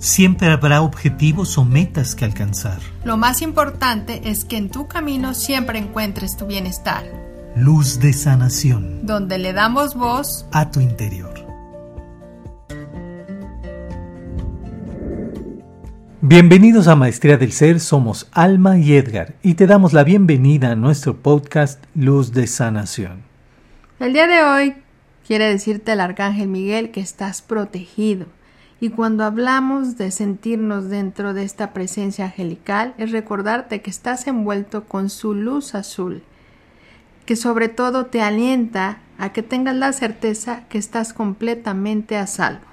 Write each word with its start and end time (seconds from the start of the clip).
Siempre 0.00 0.48
habrá 0.48 0.80
objetivos 0.80 1.58
o 1.58 1.64
metas 1.66 2.14
que 2.14 2.24
alcanzar. 2.24 2.78
Lo 3.04 3.18
más 3.18 3.42
importante 3.42 4.22
es 4.30 4.46
que 4.46 4.56
en 4.56 4.70
tu 4.70 4.88
camino 4.88 5.34
siempre 5.34 5.78
encuentres 5.78 6.38
tu 6.38 6.46
bienestar. 6.46 7.04
Luz 7.54 8.00
de 8.00 8.14
sanación. 8.14 9.04
Donde 9.04 9.36
le 9.36 9.52
damos 9.52 9.94
voz 9.94 10.46
a 10.52 10.70
tu 10.70 10.80
interior. 10.80 11.34
Bienvenidos 16.22 16.88
a 16.88 16.96
Maestría 16.96 17.36
del 17.36 17.52
Ser, 17.52 17.78
somos 17.78 18.26
Alma 18.32 18.78
y 18.78 18.94
Edgar 18.94 19.34
y 19.42 19.52
te 19.52 19.66
damos 19.66 19.92
la 19.92 20.02
bienvenida 20.02 20.70
a 20.70 20.76
nuestro 20.76 21.18
podcast 21.18 21.84
Luz 21.94 22.32
de 22.32 22.46
Sanación. 22.46 23.20
El 23.98 24.14
día 24.14 24.26
de 24.26 24.42
hoy 24.42 24.74
quiere 25.26 25.44
decirte 25.44 25.92
el 25.92 26.00
Arcángel 26.00 26.48
Miguel 26.48 26.90
que 26.90 27.00
estás 27.00 27.42
protegido 27.42 28.24
y 28.80 28.88
cuando 28.88 29.24
hablamos 29.24 29.98
de 29.98 30.10
sentirnos 30.10 30.88
dentro 30.88 31.34
de 31.34 31.44
esta 31.44 31.74
presencia 31.74 32.24
angelical, 32.24 32.94
es 32.96 33.12
recordarte 33.12 33.82
que 33.82 33.90
estás 33.90 34.26
envuelto 34.26 34.84
con 34.84 35.10
su 35.10 35.34
luz 35.34 35.74
azul, 35.74 36.22
que 37.26 37.36
sobre 37.36 37.68
todo 37.68 38.06
te 38.06 38.22
alienta 38.22 38.98
a 39.18 39.34
que 39.34 39.42
tengas 39.42 39.76
la 39.76 39.92
certeza 39.92 40.64
que 40.70 40.78
estás 40.78 41.12
completamente 41.12 42.16
a 42.16 42.26
salvo. 42.26 42.64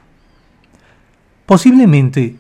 Posiblemente 1.46 2.38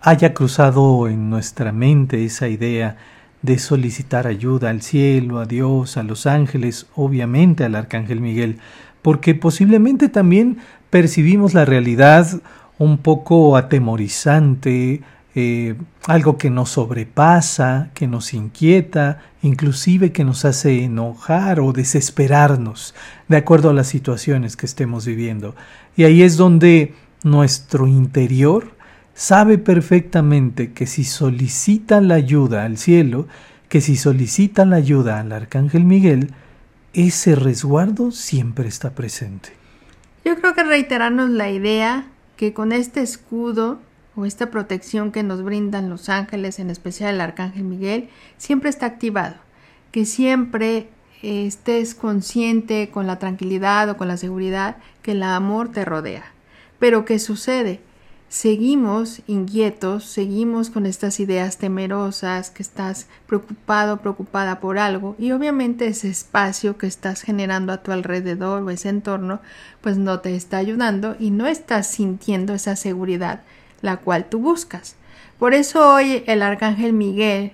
haya 0.00 0.32
cruzado 0.32 1.06
en 1.06 1.28
nuestra 1.28 1.72
mente 1.72 2.24
esa 2.24 2.48
idea 2.48 2.96
de 3.42 3.58
solicitar 3.58 4.26
ayuda 4.26 4.70
al 4.70 4.80
cielo, 4.80 5.38
a 5.38 5.44
Dios, 5.44 5.98
a 5.98 6.02
los 6.02 6.26
ángeles, 6.26 6.86
obviamente 6.94 7.64
al 7.64 7.74
Arcángel 7.74 8.20
Miguel, 8.20 8.58
porque 9.02 9.34
posiblemente 9.34 10.08
también 10.08 10.58
percibimos 10.90 11.54
la 11.54 11.64
realidad 11.64 12.40
un 12.80 12.96
poco 12.96 13.58
atemorizante, 13.58 15.02
eh, 15.34 15.74
algo 16.06 16.38
que 16.38 16.48
nos 16.48 16.70
sobrepasa, 16.70 17.90
que 17.92 18.06
nos 18.06 18.32
inquieta, 18.32 19.18
inclusive 19.42 20.12
que 20.12 20.24
nos 20.24 20.46
hace 20.46 20.84
enojar 20.84 21.60
o 21.60 21.74
desesperarnos, 21.74 22.94
de 23.28 23.36
acuerdo 23.36 23.68
a 23.68 23.74
las 23.74 23.86
situaciones 23.86 24.56
que 24.56 24.64
estemos 24.64 25.04
viviendo. 25.04 25.54
Y 25.94 26.04
ahí 26.04 26.22
es 26.22 26.38
donde 26.38 26.94
nuestro 27.22 27.86
interior 27.86 28.72
sabe 29.12 29.58
perfectamente 29.58 30.72
que 30.72 30.86
si 30.86 31.04
solicita 31.04 32.00
la 32.00 32.14
ayuda 32.14 32.64
al 32.64 32.78
cielo, 32.78 33.28
que 33.68 33.82
si 33.82 33.94
solicita 33.96 34.64
la 34.64 34.76
ayuda 34.76 35.20
al 35.20 35.32
Arcángel 35.32 35.84
Miguel, 35.84 36.32
ese 36.94 37.34
resguardo 37.34 38.10
siempre 38.10 38.68
está 38.68 38.94
presente. 38.94 39.50
Yo 40.24 40.34
creo 40.40 40.54
que 40.54 40.64
reiterarnos 40.64 41.28
la 41.28 41.50
idea 41.50 42.06
que 42.40 42.54
con 42.54 42.72
este 42.72 43.02
escudo 43.02 43.80
o 44.16 44.24
esta 44.24 44.50
protección 44.50 45.12
que 45.12 45.22
nos 45.22 45.42
brindan 45.42 45.90
los 45.90 46.08
ángeles, 46.08 46.58
en 46.58 46.70
especial 46.70 47.16
el 47.16 47.20
arcángel 47.20 47.64
Miguel, 47.64 48.08
siempre 48.38 48.70
está 48.70 48.86
activado, 48.86 49.34
que 49.92 50.06
siempre 50.06 50.88
estés 51.20 51.94
consciente 51.94 52.88
con 52.88 53.06
la 53.06 53.18
tranquilidad 53.18 53.90
o 53.90 53.98
con 53.98 54.08
la 54.08 54.16
seguridad 54.16 54.78
que 55.02 55.12
el 55.12 55.22
amor 55.22 55.70
te 55.70 55.84
rodea. 55.84 56.32
Pero 56.78 57.04
¿qué 57.04 57.18
sucede? 57.18 57.82
Seguimos 58.30 59.20
inquietos, 59.26 60.04
seguimos 60.04 60.70
con 60.70 60.86
estas 60.86 61.20
ideas 61.20 61.58
temerosas, 61.58 62.50
que 62.50 62.62
estás 62.62 63.08
preocupado, 63.26 63.98
preocupada 63.98 64.60
por 64.60 64.78
algo, 64.78 65.16
y 65.18 65.32
obviamente 65.32 65.88
ese 65.88 66.08
espacio 66.08 66.78
que 66.78 66.86
estás 66.86 67.20
generando 67.20 67.72
a 67.72 67.82
tu 67.82 67.92
alrededor 67.92 68.62
o 68.62 68.70
ese 68.70 68.88
entorno, 68.88 69.40
pues 69.82 69.98
no 69.98 70.20
te 70.20 70.34
está 70.36 70.56
ayudando 70.56 71.16
y 71.18 71.30
no 71.32 71.46
estás 71.46 71.88
sintiendo 71.88 72.54
esa 72.54 72.76
seguridad 72.76 73.42
la 73.82 73.96
cual 73.98 74.26
tú 74.26 74.38
buscas. 74.38 74.96
Por 75.38 75.54
eso 75.54 75.94
hoy 75.94 76.22
el 76.26 76.42
arcángel 76.42 76.92
Miguel 76.92 77.52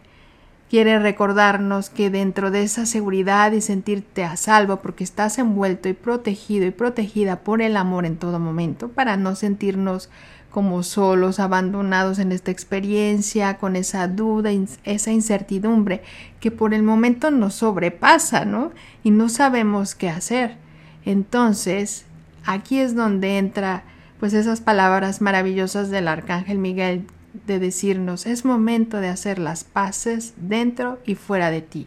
quiere 0.68 0.98
recordarnos 0.98 1.90
que 1.90 2.10
dentro 2.10 2.50
de 2.50 2.64
esa 2.64 2.86
seguridad 2.86 3.52
y 3.52 3.60
sentirte 3.60 4.24
a 4.24 4.36
salvo 4.36 4.78
porque 4.78 5.04
estás 5.04 5.38
envuelto 5.38 5.88
y 5.88 5.92
protegido 5.92 6.66
y 6.66 6.72
protegida 6.72 7.40
por 7.40 7.62
el 7.62 7.76
amor 7.76 8.04
en 8.04 8.16
todo 8.16 8.40
momento 8.40 8.88
para 8.88 9.16
no 9.16 9.36
sentirnos 9.36 10.10
como 10.56 10.82
solos, 10.82 11.38
abandonados 11.38 12.18
en 12.18 12.32
esta 12.32 12.50
experiencia, 12.50 13.58
con 13.58 13.76
esa 13.76 14.08
duda, 14.08 14.48
esa 14.84 15.12
incertidumbre 15.12 16.00
que 16.40 16.50
por 16.50 16.72
el 16.72 16.82
momento 16.82 17.30
nos 17.30 17.56
sobrepasa, 17.56 18.46
¿no? 18.46 18.72
Y 19.04 19.10
no 19.10 19.28
sabemos 19.28 19.94
qué 19.94 20.08
hacer. 20.08 20.56
Entonces, 21.04 22.06
aquí 22.46 22.78
es 22.78 22.94
donde 22.94 23.36
entra 23.36 23.84
pues 24.18 24.32
esas 24.32 24.62
palabras 24.62 25.20
maravillosas 25.20 25.90
del 25.90 26.08
arcángel 26.08 26.56
Miguel 26.56 27.04
de 27.46 27.58
decirnos 27.58 28.24
es 28.24 28.46
momento 28.46 28.96
de 28.96 29.08
hacer 29.08 29.38
las 29.38 29.62
paces 29.62 30.32
dentro 30.38 30.98
y 31.04 31.16
fuera 31.16 31.50
de 31.50 31.60
ti, 31.60 31.86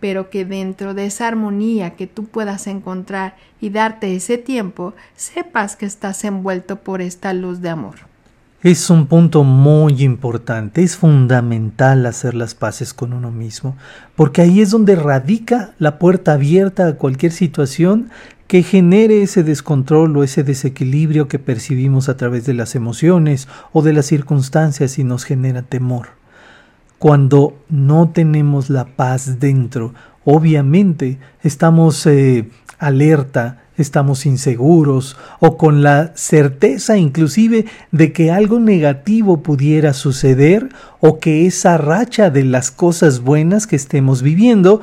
pero 0.00 0.28
que 0.28 0.44
dentro 0.44 0.92
de 0.92 1.06
esa 1.06 1.28
armonía 1.28 1.94
que 1.94 2.08
tú 2.08 2.24
puedas 2.24 2.66
encontrar 2.66 3.36
y 3.60 3.70
darte 3.70 4.16
ese 4.16 4.38
tiempo, 4.38 4.94
sepas 5.14 5.76
que 5.76 5.86
estás 5.86 6.24
envuelto 6.24 6.80
por 6.80 7.00
esta 7.00 7.32
luz 7.32 7.60
de 7.60 7.68
amor. 7.68 8.07
Es 8.60 8.90
un 8.90 9.06
punto 9.06 9.44
muy 9.44 10.02
importante, 10.02 10.82
es 10.82 10.96
fundamental 10.96 12.04
hacer 12.06 12.34
las 12.34 12.56
paces 12.56 12.92
con 12.92 13.12
uno 13.12 13.30
mismo, 13.30 13.76
porque 14.16 14.42
ahí 14.42 14.60
es 14.60 14.72
donde 14.72 14.96
radica 14.96 15.74
la 15.78 16.00
puerta 16.00 16.32
abierta 16.32 16.88
a 16.88 16.94
cualquier 16.94 17.30
situación 17.30 18.10
que 18.48 18.64
genere 18.64 19.22
ese 19.22 19.44
descontrol 19.44 20.16
o 20.16 20.24
ese 20.24 20.42
desequilibrio 20.42 21.28
que 21.28 21.38
percibimos 21.38 22.08
a 22.08 22.16
través 22.16 22.46
de 22.46 22.54
las 22.54 22.74
emociones 22.74 23.46
o 23.72 23.82
de 23.82 23.92
las 23.92 24.06
circunstancias 24.06 24.98
y 24.98 25.04
nos 25.04 25.22
genera 25.22 25.62
temor. 25.62 26.08
Cuando 26.98 27.56
no 27.68 28.08
tenemos 28.08 28.70
la 28.70 28.86
paz 28.86 29.38
dentro, 29.38 29.94
obviamente 30.24 31.20
estamos 31.44 32.04
eh, 32.06 32.50
alerta, 32.80 33.62
estamos 33.78 34.26
inseguros 34.26 35.16
o 35.40 35.56
con 35.56 35.82
la 35.82 36.12
certeza 36.14 36.98
inclusive 36.98 37.64
de 37.92 38.12
que 38.12 38.30
algo 38.30 38.60
negativo 38.60 39.42
pudiera 39.42 39.94
suceder 39.94 40.68
o 41.00 41.18
que 41.18 41.46
esa 41.46 41.78
racha 41.78 42.30
de 42.30 42.44
las 42.44 42.70
cosas 42.70 43.20
buenas 43.20 43.66
que 43.66 43.76
estemos 43.76 44.22
viviendo 44.22 44.80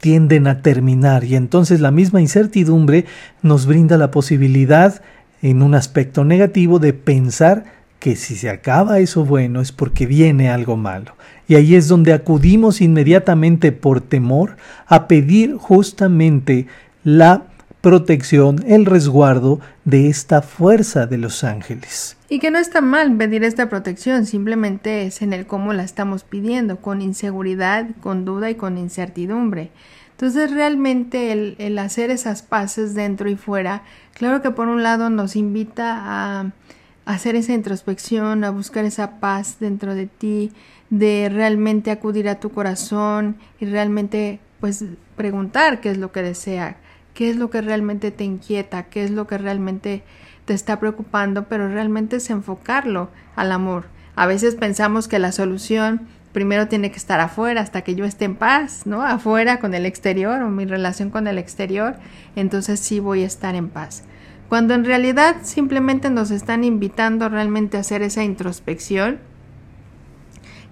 tienden 0.00 0.46
a 0.46 0.62
terminar 0.62 1.24
y 1.24 1.36
entonces 1.36 1.80
la 1.80 1.90
misma 1.90 2.20
incertidumbre 2.20 3.04
nos 3.42 3.66
brinda 3.66 3.98
la 3.98 4.10
posibilidad 4.10 5.02
en 5.42 5.62
un 5.62 5.74
aspecto 5.74 6.24
negativo 6.24 6.78
de 6.78 6.92
pensar 6.92 7.64
que 7.98 8.16
si 8.16 8.34
se 8.34 8.48
acaba 8.48 8.98
eso 8.98 9.24
bueno 9.24 9.60
es 9.60 9.72
porque 9.72 10.06
viene 10.06 10.50
algo 10.50 10.76
malo. 10.76 11.14
Y 11.46 11.54
ahí 11.54 11.74
es 11.74 11.86
donde 11.86 12.12
acudimos 12.12 12.80
inmediatamente 12.80 13.72
por 13.72 14.00
temor 14.00 14.56
a 14.86 15.06
pedir 15.06 15.56
justamente 15.56 16.66
la 17.04 17.44
protección, 17.80 18.64
el 18.66 18.86
resguardo 18.86 19.60
de 19.84 20.08
esta 20.08 20.42
fuerza 20.42 21.06
de 21.06 21.18
los 21.18 21.44
ángeles. 21.44 22.16
Y 22.28 22.38
que 22.38 22.50
no 22.50 22.58
está 22.58 22.80
mal 22.80 23.16
pedir 23.16 23.42
esta 23.42 23.68
protección, 23.68 24.26
simplemente 24.26 25.06
es 25.06 25.22
en 25.22 25.32
el 25.32 25.46
cómo 25.46 25.72
la 25.72 25.82
estamos 25.82 26.24
pidiendo, 26.24 26.76
con 26.76 27.02
inseguridad, 27.02 27.88
con 28.00 28.24
duda 28.24 28.50
y 28.50 28.54
con 28.54 28.78
incertidumbre. 28.78 29.70
Entonces 30.12 30.50
realmente 30.50 31.32
el, 31.32 31.56
el 31.58 31.78
hacer 31.78 32.10
esas 32.10 32.42
paces 32.42 32.94
dentro 32.94 33.30
y 33.30 33.36
fuera, 33.36 33.82
claro 34.12 34.42
que 34.42 34.50
por 34.50 34.68
un 34.68 34.82
lado 34.82 35.08
nos 35.08 35.34
invita 35.34 35.96
a 35.96 36.52
hacer 37.06 37.36
esa 37.36 37.54
introspección, 37.54 38.44
a 38.44 38.50
buscar 38.50 38.84
esa 38.84 39.18
paz 39.18 39.56
dentro 39.58 39.94
de 39.94 40.06
ti, 40.06 40.52
de 40.90 41.30
realmente 41.32 41.90
acudir 41.90 42.28
a 42.28 42.38
tu 42.38 42.50
corazón 42.50 43.36
y 43.60 43.66
realmente 43.66 44.40
pues 44.60 44.84
preguntar 45.16 45.80
qué 45.80 45.90
es 45.90 45.98
lo 45.98 46.12
que 46.12 46.22
desea, 46.22 46.76
qué 47.20 47.28
es 47.28 47.36
lo 47.36 47.50
que 47.50 47.60
realmente 47.60 48.12
te 48.12 48.24
inquieta, 48.24 48.84
qué 48.84 49.04
es 49.04 49.10
lo 49.10 49.26
que 49.26 49.36
realmente 49.36 50.02
te 50.46 50.54
está 50.54 50.80
preocupando, 50.80 51.48
pero 51.48 51.68
realmente 51.68 52.16
es 52.16 52.30
enfocarlo 52.30 53.10
al 53.36 53.52
amor. 53.52 53.88
A 54.16 54.24
veces 54.24 54.54
pensamos 54.54 55.06
que 55.06 55.18
la 55.18 55.30
solución 55.30 56.08
primero 56.32 56.66
tiene 56.66 56.90
que 56.90 56.96
estar 56.96 57.20
afuera 57.20 57.60
hasta 57.60 57.82
que 57.82 57.94
yo 57.94 58.06
esté 58.06 58.24
en 58.24 58.36
paz, 58.36 58.86
¿no? 58.86 59.02
Afuera 59.02 59.60
con 59.60 59.74
el 59.74 59.84
exterior 59.84 60.40
o 60.40 60.48
mi 60.48 60.64
relación 60.64 61.10
con 61.10 61.26
el 61.26 61.36
exterior, 61.36 61.96
entonces 62.36 62.80
sí 62.80 63.00
voy 63.00 63.22
a 63.22 63.26
estar 63.26 63.54
en 63.54 63.68
paz. 63.68 64.04
Cuando 64.48 64.72
en 64.72 64.86
realidad 64.86 65.36
simplemente 65.42 66.08
nos 66.08 66.30
están 66.30 66.64
invitando 66.64 67.28
realmente 67.28 67.76
a 67.76 67.80
hacer 67.80 68.00
esa 68.00 68.24
introspección, 68.24 69.18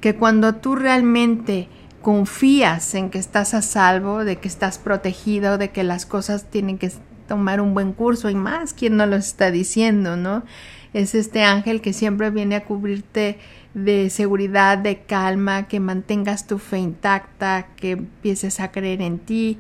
que 0.01 0.15
cuando 0.15 0.55
tú 0.55 0.77
realmente 0.77 1.69
confías 2.09 2.95
en 2.95 3.11
que 3.11 3.19
estás 3.19 3.53
a 3.53 3.61
salvo, 3.61 4.25
de 4.25 4.37
que 4.37 4.49
estás 4.49 4.79
protegido, 4.79 5.59
de 5.59 5.73
que 5.73 5.85
las 5.85 6.07
cosas 6.07 6.47
tienen 6.49 6.79
que 6.79 6.91
tomar 7.29 7.61
un 7.61 7.75
buen 7.75 7.93
curso 7.93 8.31
y 8.31 8.35
más, 8.35 8.73
quien 8.73 8.97
no 8.97 9.05
lo 9.05 9.17
está 9.17 9.51
diciendo, 9.51 10.17
¿no? 10.17 10.43
Es 10.95 11.15
este 11.15 11.43
ángel 11.43 11.83
que 11.83 11.93
siempre 11.93 12.31
viene 12.31 12.57
a 12.57 12.65
cubrirte 12.65 13.37
de 13.75 14.09
seguridad, 14.09 14.79
de 14.79 15.01
calma, 15.01 15.69
que 15.69 15.81
mantengas 15.81 16.47
tu 16.47 16.59
fe 16.59 16.79
intacta, 16.79 17.67
que 17.77 17.91
empieces 17.91 18.59
a 18.61 18.71
creer 18.71 19.03
en 19.03 19.19
ti. 19.19 19.59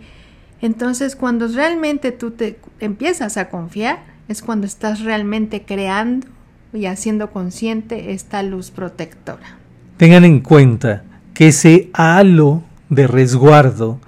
Entonces, 0.62 1.16
cuando 1.16 1.48
realmente 1.48 2.12
tú 2.12 2.30
te 2.30 2.58
empiezas 2.80 3.36
a 3.36 3.50
confiar, 3.50 3.98
es 4.26 4.40
cuando 4.40 4.66
estás 4.66 5.00
realmente 5.00 5.64
creando 5.66 6.26
y 6.72 6.86
haciendo 6.86 7.30
consciente 7.30 8.12
esta 8.12 8.42
luz 8.42 8.70
protectora. 8.70 9.58
Tengan 9.98 10.24
en 10.24 10.40
cuenta 10.40 11.04
que 11.38 11.46
ese 11.46 11.88
halo 11.92 12.64
de 12.88 13.06
resguardo 13.06 14.00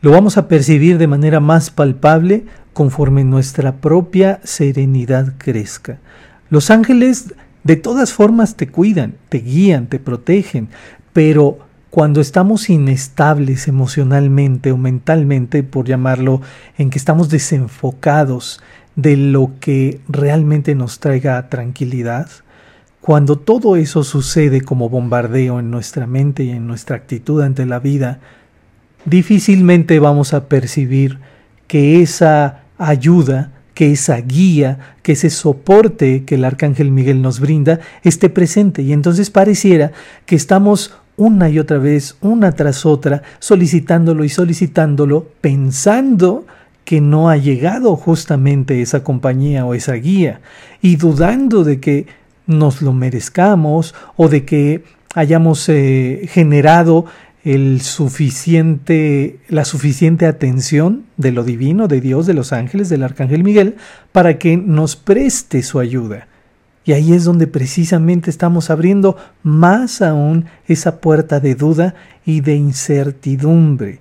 lo 0.00 0.10
vamos 0.10 0.36
a 0.36 0.48
percibir 0.48 0.98
de 0.98 1.06
manera 1.06 1.38
más 1.38 1.70
palpable 1.70 2.44
conforme 2.72 3.22
nuestra 3.22 3.76
propia 3.76 4.40
serenidad 4.42 5.34
crezca. 5.38 6.00
Los 6.50 6.72
ángeles 6.72 7.34
de 7.62 7.76
todas 7.76 8.12
formas 8.12 8.56
te 8.56 8.66
cuidan, 8.66 9.14
te 9.28 9.38
guían, 9.38 9.86
te 9.86 10.00
protegen, 10.00 10.70
pero 11.12 11.60
cuando 11.90 12.20
estamos 12.20 12.68
inestables 12.68 13.68
emocionalmente 13.68 14.72
o 14.72 14.76
mentalmente, 14.76 15.62
por 15.62 15.86
llamarlo, 15.86 16.40
en 16.78 16.90
que 16.90 16.98
estamos 16.98 17.28
desenfocados 17.28 18.60
de 18.96 19.16
lo 19.16 19.52
que 19.60 20.00
realmente 20.08 20.74
nos 20.74 20.98
traiga 20.98 21.48
tranquilidad, 21.48 22.28
cuando 23.02 23.36
todo 23.36 23.74
eso 23.74 24.04
sucede 24.04 24.60
como 24.60 24.88
bombardeo 24.88 25.58
en 25.58 25.72
nuestra 25.72 26.06
mente 26.06 26.44
y 26.44 26.50
en 26.50 26.68
nuestra 26.68 26.94
actitud 26.94 27.42
ante 27.42 27.66
la 27.66 27.80
vida, 27.80 28.20
difícilmente 29.04 29.98
vamos 29.98 30.32
a 30.32 30.46
percibir 30.46 31.18
que 31.66 32.00
esa 32.00 32.62
ayuda, 32.78 33.50
que 33.74 33.90
esa 33.90 34.18
guía, 34.18 34.94
que 35.02 35.12
ese 35.12 35.30
soporte 35.30 36.24
que 36.24 36.36
el 36.36 36.44
arcángel 36.44 36.92
Miguel 36.92 37.22
nos 37.22 37.40
brinda 37.40 37.80
esté 38.04 38.28
presente. 38.28 38.82
Y 38.82 38.92
entonces 38.92 39.30
pareciera 39.30 39.90
que 40.24 40.36
estamos 40.36 40.94
una 41.16 41.50
y 41.50 41.58
otra 41.58 41.78
vez, 41.78 42.16
una 42.20 42.52
tras 42.52 42.86
otra, 42.86 43.22
solicitándolo 43.40 44.22
y 44.22 44.28
solicitándolo, 44.28 45.26
pensando 45.40 46.46
que 46.84 47.00
no 47.00 47.28
ha 47.28 47.36
llegado 47.36 47.96
justamente 47.96 48.80
esa 48.80 49.02
compañía 49.02 49.66
o 49.66 49.74
esa 49.74 49.94
guía, 49.94 50.40
y 50.80 50.96
dudando 50.96 51.64
de 51.64 51.80
que 51.80 52.21
nos 52.46 52.82
lo 52.82 52.92
merezcamos 52.92 53.94
o 54.16 54.28
de 54.28 54.44
que 54.44 54.84
hayamos 55.14 55.68
eh, 55.68 56.28
generado 56.28 57.06
el 57.44 57.80
suficiente, 57.80 59.40
la 59.48 59.64
suficiente 59.64 60.26
atención 60.26 61.04
de 61.16 61.32
lo 61.32 61.42
divino, 61.42 61.88
de 61.88 62.00
Dios, 62.00 62.26
de 62.26 62.34
los 62.34 62.52
ángeles, 62.52 62.88
del 62.88 63.02
arcángel 63.02 63.42
Miguel, 63.42 63.76
para 64.12 64.38
que 64.38 64.56
nos 64.56 64.94
preste 64.94 65.62
su 65.62 65.80
ayuda. 65.80 66.28
Y 66.84 66.92
ahí 66.92 67.12
es 67.12 67.24
donde 67.24 67.46
precisamente 67.46 68.30
estamos 68.30 68.70
abriendo 68.70 69.16
más 69.42 70.02
aún 70.02 70.46
esa 70.66 71.00
puerta 71.00 71.40
de 71.40 71.54
duda 71.54 71.94
y 72.24 72.40
de 72.40 72.56
incertidumbre. 72.56 74.00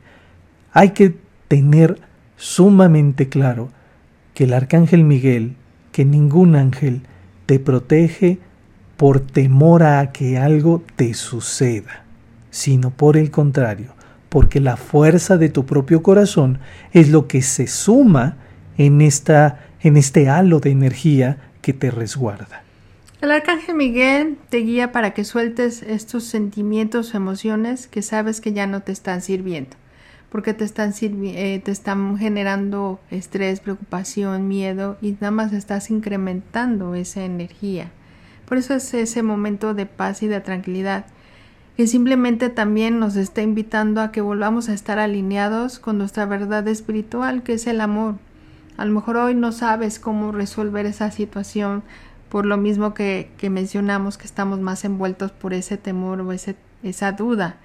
Hay 0.71 0.91
que 0.91 1.15
tener 1.47 1.99
sumamente 2.37 3.29
claro 3.29 3.69
que 4.33 4.45
el 4.45 4.53
arcángel 4.53 5.03
Miguel, 5.03 5.55
que 5.91 6.05
ningún 6.05 6.55
ángel 6.55 7.01
te 7.51 7.59
protege 7.59 8.39
por 8.95 9.19
temor 9.19 9.83
a 9.83 10.13
que 10.13 10.37
algo 10.37 10.81
te 10.95 11.13
suceda 11.13 12.05
sino 12.49 12.91
por 12.91 13.17
el 13.17 13.29
contrario, 13.29 13.93
porque 14.29 14.61
la 14.61 14.77
fuerza 14.77 15.37
de 15.37 15.49
tu 15.49 15.65
propio 15.65 16.01
corazón 16.01 16.59
es 16.93 17.09
lo 17.09 17.27
que 17.27 17.41
se 17.41 17.67
suma 17.67 18.37
en, 18.77 19.01
esta, 19.01 19.59
en 19.81 19.97
este 19.97 20.29
halo 20.29 20.61
de 20.61 20.69
energía 20.69 21.39
que 21.61 21.73
te 21.73 21.91
resguarda. 21.91 22.63
El 23.19 23.31
arcángel 23.31 23.75
Miguel 23.75 24.37
te 24.49 24.59
guía 24.59 24.93
para 24.93 25.13
que 25.13 25.25
sueltes 25.25 25.83
estos 25.83 26.23
sentimientos 26.23 27.13
o 27.13 27.17
emociones 27.17 27.87
que 27.87 28.01
sabes 28.01 28.39
que 28.39 28.53
ya 28.53 28.65
no 28.65 28.79
te 28.79 28.93
están 28.93 29.21
sirviendo, 29.21 29.75
porque 30.31 30.53
te 30.53 30.63
están, 30.63 30.93
eh, 31.01 31.61
te 31.63 31.71
están 31.71 32.17
generando 32.17 32.99
estrés, 33.11 33.59
preocupación, 33.59 34.47
miedo 34.47 34.97
y 35.01 35.11
nada 35.11 35.31
más 35.31 35.51
estás 35.51 35.91
incrementando 35.91 36.95
esa 36.95 37.25
energía. 37.25 37.91
Por 38.45 38.57
eso 38.57 38.73
es 38.73 38.93
ese 38.93 39.23
momento 39.23 39.73
de 39.73 39.85
paz 39.85 40.23
y 40.23 40.27
de 40.27 40.39
tranquilidad 40.39 41.05
que 41.75 41.87
simplemente 41.87 42.49
también 42.49 42.99
nos 42.99 43.15
está 43.15 43.41
invitando 43.41 44.01
a 44.01 44.11
que 44.11 44.21
volvamos 44.21 44.69
a 44.69 44.73
estar 44.73 44.99
alineados 44.99 45.79
con 45.79 45.97
nuestra 45.97 46.25
verdad 46.25 46.67
espiritual, 46.67 47.43
que 47.43 47.53
es 47.53 47.67
el 47.67 47.81
amor. 47.81 48.15
A 48.77 48.85
lo 48.85 48.93
mejor 48.93 49.17
hoy 49.17 49.35
no 49.35 49.51
sabes 49.51 49.99
cómo 49.99 50.31
resolver 50.31 50.85
esa 50.85 51.11
situación 51.11 51.83
por 52.29 52.45
lo 52.45 52.57
mismo 52.57 52.93
que, 52.93 53.31
que 53.37 53.49
mencionamos 53.49 54.17
que 54.17 54.25
estamos 54.25 54.59
más 54.59 54.85
envueltos 54.85 55.31
por 55.31 55.53
ese 55.53 55.77
temor 55.77 56.21
o 56.21 56.31
ese, 56.31 56.55
esa 56.83 57.11
duda, 57.11 57.57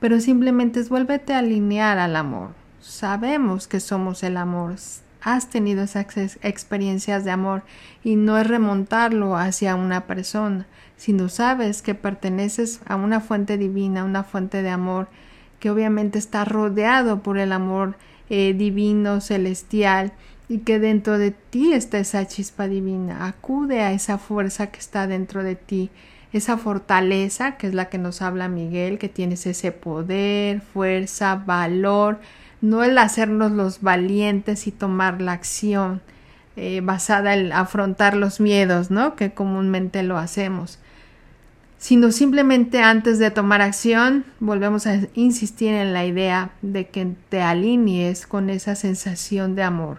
pero 0.00 0.20
simplemente 0.20 0.80
es 0.80 0.88
vuélvete 0.88 1.34
a 1.34 1.38
alinear 1.38 1.98
al 1.98 2.16
amor. 2.16 2.50
Sabemos 2.80 3.68
que 3.68 3.80
somos 3.80 4.22
el 4.22 4.36
amor, 4.36 4.76
has 5.20 5.50
tenido 5.50 5.82
esas 5.82 6.38
experiencias 6.42 7.24
de 7.24 7.30
amor 7.30 7.62
y 8.04 8.16
no 8.16 8.38
es 8.38 8.46
remontarlo 8.46 9.36
hacia 9.36 9.74
una 9.74 10.06
persona, 10.06 10.66
sino 10.96 11.28
sabes 11.28 11.82
que 11.82 11.94
perteneces 11.94 12.80
a 12.86 12.96
una 12.96 13.20
fuente 13.20 13.58
divina, 13.58 14.04
una 14.04 14.24
fuente 14.24 14.62
de 14.62 14.70
amor, 14.70 15.08
que 15.60 15.70
obviamente 15.70 16.18
está 16.18 16.44
rodeado 16.44 17.22
por 17.22 17.38
el 17.38 17.52
amor 17.52 17.96
eh, 18.30 18.54
divino, 18.54 19.20
celestial, 19.20 20.12
y 20.48 20.60
que 20.60 20.78
dentro 20.78 21.18
de 21.18 21.30
ti 21.30 21.72
está 21.72 21.98
esa 21.98 22.26
chispa 22.26 22.68
divina. 22.68 23.26
Acude 23.26 23.82
a 23.82 23.92
esa 23.92 24.18
fuerza 24.18 24.68
que 24.68 24.78
está 24.78 25.06
dentro 25.06 25.42
de 25.42 25.56
ti, 25.56 25.90
esa 26.32 26.58
fortaleza 26.58 27.56
que 27.56 27.66
es 27.68 27.74
la 27.74 27.88
que 27.88 27.98
nos 27.98 28.22
habla 28.22 28.48
Miguel, 28.48 28.98
que 28.98 29.08
tienes 29.08 29.46
ese 29.46 29.72
poder, 29.72 30.60
fuerza, 30.60 31.36
valor, 31.36 32.18
no 32.60 32.82
el 32.82 32.98
hacernos 32.98 33.52
los 33.52 33.82
valientes 33.82 34.66
y 34.66 34.72
tomar 34.72 35.20
la 35.22 35.32
acción 35.32 36.00
eh, 36.56 36.80
basada 36.82 37.34
en 37.34 37.52
afrontar 37.52 38.16
los 38.16 38.40
miedos, 38.40 38.90
¿no? 38.90 39.14
Que 39.14 39.30
comúnmente 39.32 40.02
lo 40.02 40.18
hacemos, 40.18 40.80
sino 41.78 42.10
simplemente 42.10 42.80
antes 42.82 43.20
de 43.20 43.30
tomar 43.30 43.62
acción 43.62 44.24
volvemos 44.40 44.86
a 44.88 44.98
insistir 45.14 45.72
en 45.72 45.92
la 45.92 46.04
idea 46.04 46.50
de 46.60 46.88
que 46.88 47.14
te 47.28 47.40
alinees 47.42 48.26
con 48.26 48.50
esa 48.50 48.74
sensación 48.74 49.54
de 49.54 49.62
amor, 49.62 49.98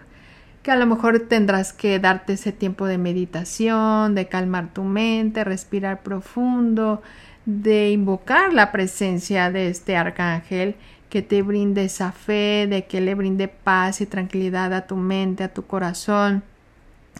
que 0.62 0.70
a 0.70 0.76
lo 0.76 0.86
mejor 0.86 1.20
tendrás 1.20 1.72
que 1.72 1.98
darte 1.98 2.34
ese 2.34 2.52
tiempo 2.52 2.86
de 2.86 2.98
meditación, 2.98 4.14
de 4.14 4.28
calmar 4.28 4.72
tu 4.72 4.84
mente, 4.84 5.44
respirar 5.44 6.02
profundo, 6.02 7.02
de 7.46 7.90
invocar 7.90 8.52
la 8.52 8.70
presencia 8.70 9.50
de 9.50 9.68
este 9.68 9.96
arcángel 9.96 10.76
que 11.08 11.22
te 11.22 11.42
brinde 11.42 11.84
esa 11.84 12.12
fe, 12.12 12.66
de 12.68 12.86
que 12.86 13.00
le 13.00 13.14
brinde 13.14 13.48
paz 13.48 14.00
y 14.00 14.06
tranquilidad 14.06 14.72
a 14.74 14.86
tu 14.86 14.96
mente, 14.96 15.44
a 15.44 15.52
tu 15.52 15.66
corazón, 15.66 16.44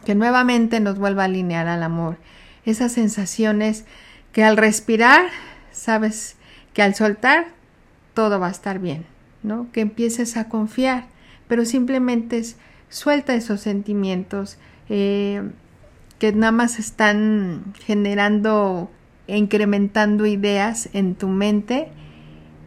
que 0.05 0.15
nuevamente 0.15 0.79
nos 0.79 0.99
vuelva 0.99 1.23
a 1.23 1.27
alinear 1.27 1.67
al 1.67 1.83
amor. 1.83 2.17
Esas 2.65 2.93
sensaciones 2.93 3.85
que 4.33 4.45
al 4.45 4.57
respirar, 4.57 5.27
sabes 5.73 6.37
que 6.73 6.83
al 6.83 6.95
soltar, 6.95 7.47
todo 8.15 8.39
va 8.39 8.49
a 8.49 8.53
estar 8.53 8.79
bien, 8.79 9.05
¿no? 9.43 9.67
Que 9.73 9.81
empieces 9.81 10.37
a 10.37 10.49
confiar, 10.49 11.07
pero 11.49 11.65
simplemente 11.65 12.45
suelta 12.91 13.35
esos 13.35 13.61
sentimientos 13.61 14.59
eh, 14.91 15.43
que 16.19 16.33
nada 16.33 16.53
más 16.53 16.79
están 16.79 17.73
generando 17.87 18.91
incrementando 19.27 20.27
ideas 20.27 20.91
en 20.93 21.15
tu 21.15 21.29
mente 21.29 21.89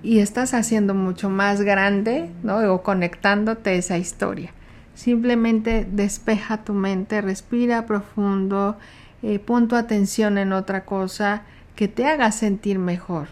y 0.01 0.19
estás 0.19 0.53
haciendo 0.53 0.93
mucho 0.93 1.29
más 1.29 1.61
grande, 1.61 2.29
¿no? 2.41 2.73
O 2.73 2.83
conectándote 2.83 3.71
a 3.71 3.73
esa 3.73 3.97
historia. 3.97 4.51
Simplemente 4.95 5.87
despeja 5.89 6.63
tu 6.63 6.73
mente, 6.73 7.21
respira 7.21 7.85
profundo, 7.85 8.77
eh, 9.21 9.39
pon 9.39 9.67
tu 9.67 9.75
atención 9.75 10.37
en 10.37 10.53
otra 10.53 10.85
cosa 10.85 11.43
que 11.75 11.87
te 11.87 12.05
haga 12.05 12.31
sentir 12.31 12.79
mejor. 12.79 13.27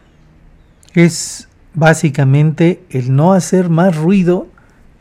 Es 0.93 1.47
básicamente 1.73 2.83
el 2.89 3.15
no 3.15 3.33
hacer 3.33 3.69
más 3.69 3.95
ruido 3.95 4.47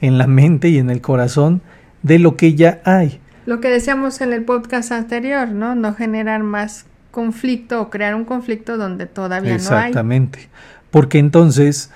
en 0.00 0.18
la 0.18 0.26
mente 0.26 0.68
y 0.68 0.78
en 0.78 0.90
el 0.90 1.00
corazón 1.00 1.62
de 2.02 2.18
lo 2.18 2.36
que 2.36 2.54
ya 2.54 2.80
hay. 2.84 3.20
Lo 3.46 3.60
que 3.60 3.68
decíamos 3.68 4.20
en 4.20 4.32
el 4.32 4.44
podcast 4.44 4.92
anterior, 4.92 5.48
¿no? 5.48 5.74
No 5.74 5.94
generar 5.94 6.42
más 6.42 6.86
conflicto 7.10 7.80
o 7.80 7.90
crear 7.90 8.14
un 8.14 8.24
conflicto 8.24 8.76
donde 8.76 9.06
todavía 9.06 9.58
no 9.58 9.76
hay. 9.76 9.88
Exactamente 9.88 10.48
porque 10.90 11.18
entonces 11.18 11.90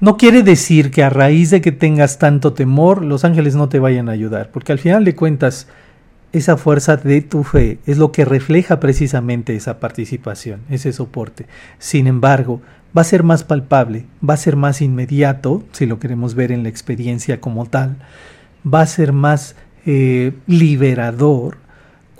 no 0.00 0.16
quiere 0.16 0.42
decir 0.42 0.90
que 0.90 1.02
a 1.02 1.10
raíz 1.10 1.50
de 1.50 1.60
que 1.60 1.72
tengas 1.72 2.18
tanto 2.18 2.52
temor, 2.52 3.04
los 3.04 3.24
ángeles 3.24 3.54
no 3.54 3.68
te 3.68 3.78
vayan 3.78 4.08
a 4.08 4.12
ayudar, 4.12 4.50
porque 4.50 4.72
al 4.72 4.78
final 4.78 5.04
de 5.04 5.14
cuentas, 5.14 5.66
esa 6.32 6.56
fuerza 6.56 6.96
de 6.96 7.22
tu 7.22 7.42
fe 7.42 7.78
es 7.86 7.98
lo 7.98 8.12
que 8.12 8.24
refleja 8.24 8.78
precisamente 8.78 9.56
esa 9.56 9.80
participación, 9.80 10.60
ese 10.70 10.92
soporte. 10.92 11.46
Sin 11.78 12.06
embargo, 12.06 12.62
va 12.96 13.02
a 13.02 13.04
ser 13.04 13.24
más 13.24 13.42
palpable, 13.42 14.06
va 14.26 14.34
a 14.34 14.38
ser 14.38 14.56
más 14.56 14.80
inmediato, 14.80 15.64
si 15.72 15.86
lo 15.86 15.98
queremos 15.98 16.34
ver 16.34 16.52
en 16.52 16.62
la 16.62 16.68
experiencia 16.68 17.40
como 17.40 17.66
tal, 17.66 17.96
va 18.66 18.82
a 18.82 18.86
ser 18.86 19.12
más 19.12 19.56
eh, 19.86 20.32
liberador 20.46 21.58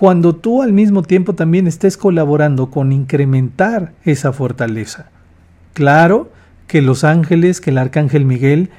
cuando 0.01 0.35
tú 0.35 0.63
al 0.63 0.73
mismo 0.73 1.03
tiempo 1.03 1.35
también 1.35 1.67
estés 1.67 1.99
colaborando 1.99 2.71
con 2.71 2.91
incrementar 2.91 3.93
esa 4.07 4.33
fortaleza. 4.33 5.11
Claro 5.75 6.33
que 6.67 6.81
los 6.81 7.05
ángeles, 7.05 7.61
que 7.61 7.69
el 7.69 7.77
arcángel 7.77 8.25
Miguel, 8.25 8.71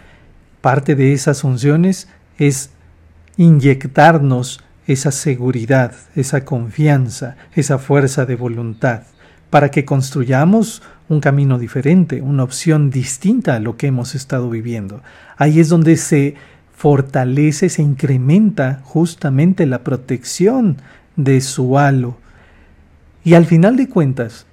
parte 0.61 0.95
de 0.95 1.13
esas 1.13 1.41
funciones 1.41 2.07
es 2.39 2.71
inyectarnos 3.37 4.63
esa 4.87 5.11
seguridad, 5.11 5.93
esa 6.15 6.43
confianza, 6.43 7.35
esa 7.53 7.77
fuerza 7.77 8.25
de 8.25 8.35
voluntad, 8.35 9.03
para 9.51 9.69
que 9.69 9.85
construyamos 9.85 10.81
un 11.07 11.19
camino 11.19 11.59
diferente, 11.59 12.23
una 12.23 12.43
opción 12.43 12.89
distinta 12.89 13.57
a 13.57 13.59
lo 13.59 13.77
que 13.77 13.85
hemos 13.85 14.15
estado 14.15 14.49
viviendo. 14.49 15.03
Ahí 15.37 15.59
es 15.59 15.69
donde 15.69 15.97
se 15.97 16.33
fortalece, 16.81 17.69
se 17.69 17.83
incrementa 17.83 18.81
justamente 18.83 19.67
la 19.67 19.83
protección 19.83 20.77
de 21.15 21.39
su 21.41 21.77
halo. 21.77 22.17
Y 23.23 23.35
al 23.35 23.45
final 23.45 23.75
de 23.75 23.87
cuentas, 23.87 24.47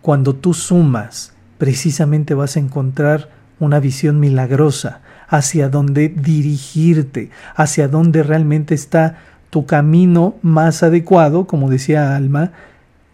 cuando 0.00 0.36
tú 0.36 0.54
sumas, 0.54 1.32
precisamente 1.58 2.34
vas 2.34 2.56
a 2.56 2.60
encontrar 2.60 3.30
una 3.58 3.80
visión 3.80 4.20
milagrosa 4.20 5.00
hacia 5.26 5.68
dónde 5.68 6.08
dirigirte, 6.08 7.30
hacia 7.56 7.88
dónde 7.88 8.22
realmente 8.22 8.76
está 8.76 9.18
tu 9.50 9.66
camino 9.66 10.36
más 10.40 10.84
adecuado, 10.84 11.48
como 11.48 11.68
decía 11.68 12.14
Alma, 12.14 12.52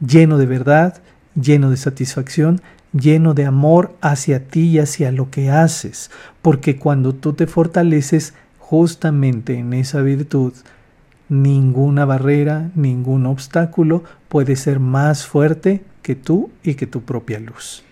lleno 0.06 0.36
de 0.36 0.44
verdad, 0.44 1.00
lleno 1.34 1.70
de 1.70 1.78
satisfacción, 1.78 2.60
lleno 2.92 3.32
de 3.32 3.46
amor 3.46 3.96
hacia 4.02 4.46
ti 4.46 4.68
y 4.68 4.78
hacia 4.78 5.10
lo 5.10 5.30
que 5.30 5.50
haces, 5.50 6.10
porque 6.42 6.76
cuando 6.76 7.14
tú 7.14 7.32
te 7.32 7.46
fortaleces 7.46 8.34
justamente 8.68 9.54
en 9.54 9.72
esa 9.72 10.02
virtud, 10.02 10.52
ninguna 11.30 12.04
barrera, 12.04 12.70
ningún 12.74 13.24
obstáculo 13.24 14.04
puede 14.28 14.56
ser 14.56 14.78
más 14.78 15.26
fuerte 15.26 15.82
que 16.02 16.14
tú 16.14 16.50
y 16.62 16.74
que 16.74 16.86
tu 16.86 17.00
propia 17.00 17.40
luz. 17.40 17.82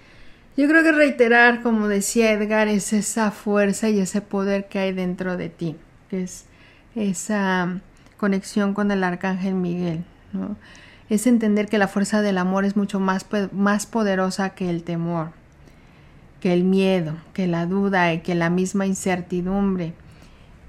Yo 0.55 0.69
creo 0.69 0.83
que 0.83 0.93
reiterar, 0.93 1.63
como 1.63 1.89
decía 1.89 2.31
Edgar, 2.31 2.69
es 2.69 2.93
esa 2.93 3.31
fuerza 3.31 3.89
y 3.89 4.01
ese 4.01 4.21
poder 4.21 4.69
que 4.69 4.79
hay 4.79 4.93
dentro 4.93 5.39
de 5.39 5.49
ti, 5.49 5.77
que 6.11 6.25
es 6.25 6.45
esa 6.95 7.81
conexión 8.19 8.75
con 8.75 8.91
el 8.91 9.03
arcángel 9.03 9.55
Miguel, 9.55 10.05
¿no? 10.35 10.57
es 11.09 11.27
entender 11.27 11.69
que 11.69 11.79
la 11.79 11.89
fuerza 11.89 12.21
del 12.21 12.37
amor 12.37 12.67
es 12.67 12.77
mucho 12.77 13.01
más, 13.01 13.25
más 13.51 13.87
poderosa 13.87 14.51
que 14.51 14.69
el 14.69 14.83
temor, 14.83 15.31
que 16.41 16.53
el 16.53 16.65
miedo, 16.65 17.15
que 17.33 17.47
la 17.47 17.65
duda 17.65 18.13
y 18.13 18.21
que 18.21 18.35
la 18.35 18.51
misma 18.51 18.85
incertidumbre. 18.85 19.95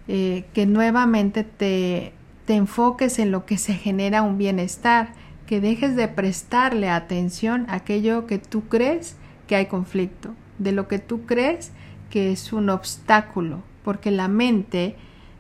Eh, 0.08 0.46
que 0.54 0.66
nuevamente 0.66 1.44
te, 1.44 2.14
te 2.46 2.56
enfoques 2.56 3.20
en 3.20 3.32
lo 3.32 3.46
que 3.46 3.58
se 3.58 3.74
genera 3.74 4.22
un 4.22 4.38
bienestar, 4.38 5.10
que 5.46 5.60
dejes 5.60 5.96
de 5.96 6.08
prestarle 6.08 6.90
atención 6.90 7.66
a 7.70 7.76
aquello 7.76 8.26
que 8.26 8.38
tú 8.38 8.68
crees 8.70 9.18
que 9.48 9.56
hay 9.56 9.66
conflicto, 9.66 10.34
de 10.60 10.72
lo 10.72 10.88
que 10.88 11.00
tú 11.00 11.26
crees 11.26 11.72
que 12.10 12.32
es 12.32 12.54
un 12.54 12.70
obstáculo, 12.70 13.64
porque 13.84 14.12
la 14.12 14.28
mente 14.28 14.96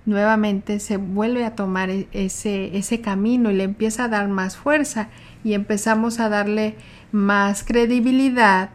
nuevamente 0.05 0.79
se 0.79 0.97
vuelve 0.97 1.45
a 1.45 1.55
tomar 1.55 1.89
e-, 1.89 2.07
ese, 2.12 2.77
ese 2.77 3.01
camino 3.01 3.51
y 3.51 3.55
le 3.55 3.63
empieza 3.63 4.05
a 4.05 4.09
dar 4.09 4.27
más 4.27 4.57
fuerza 4.57 5.09
y 5.43 5.53
empezamos 5.53 6.19
a 6.19 6.29
darle 6.29 6.75
más 7.12 7.63
credibilidad 7.63 8.71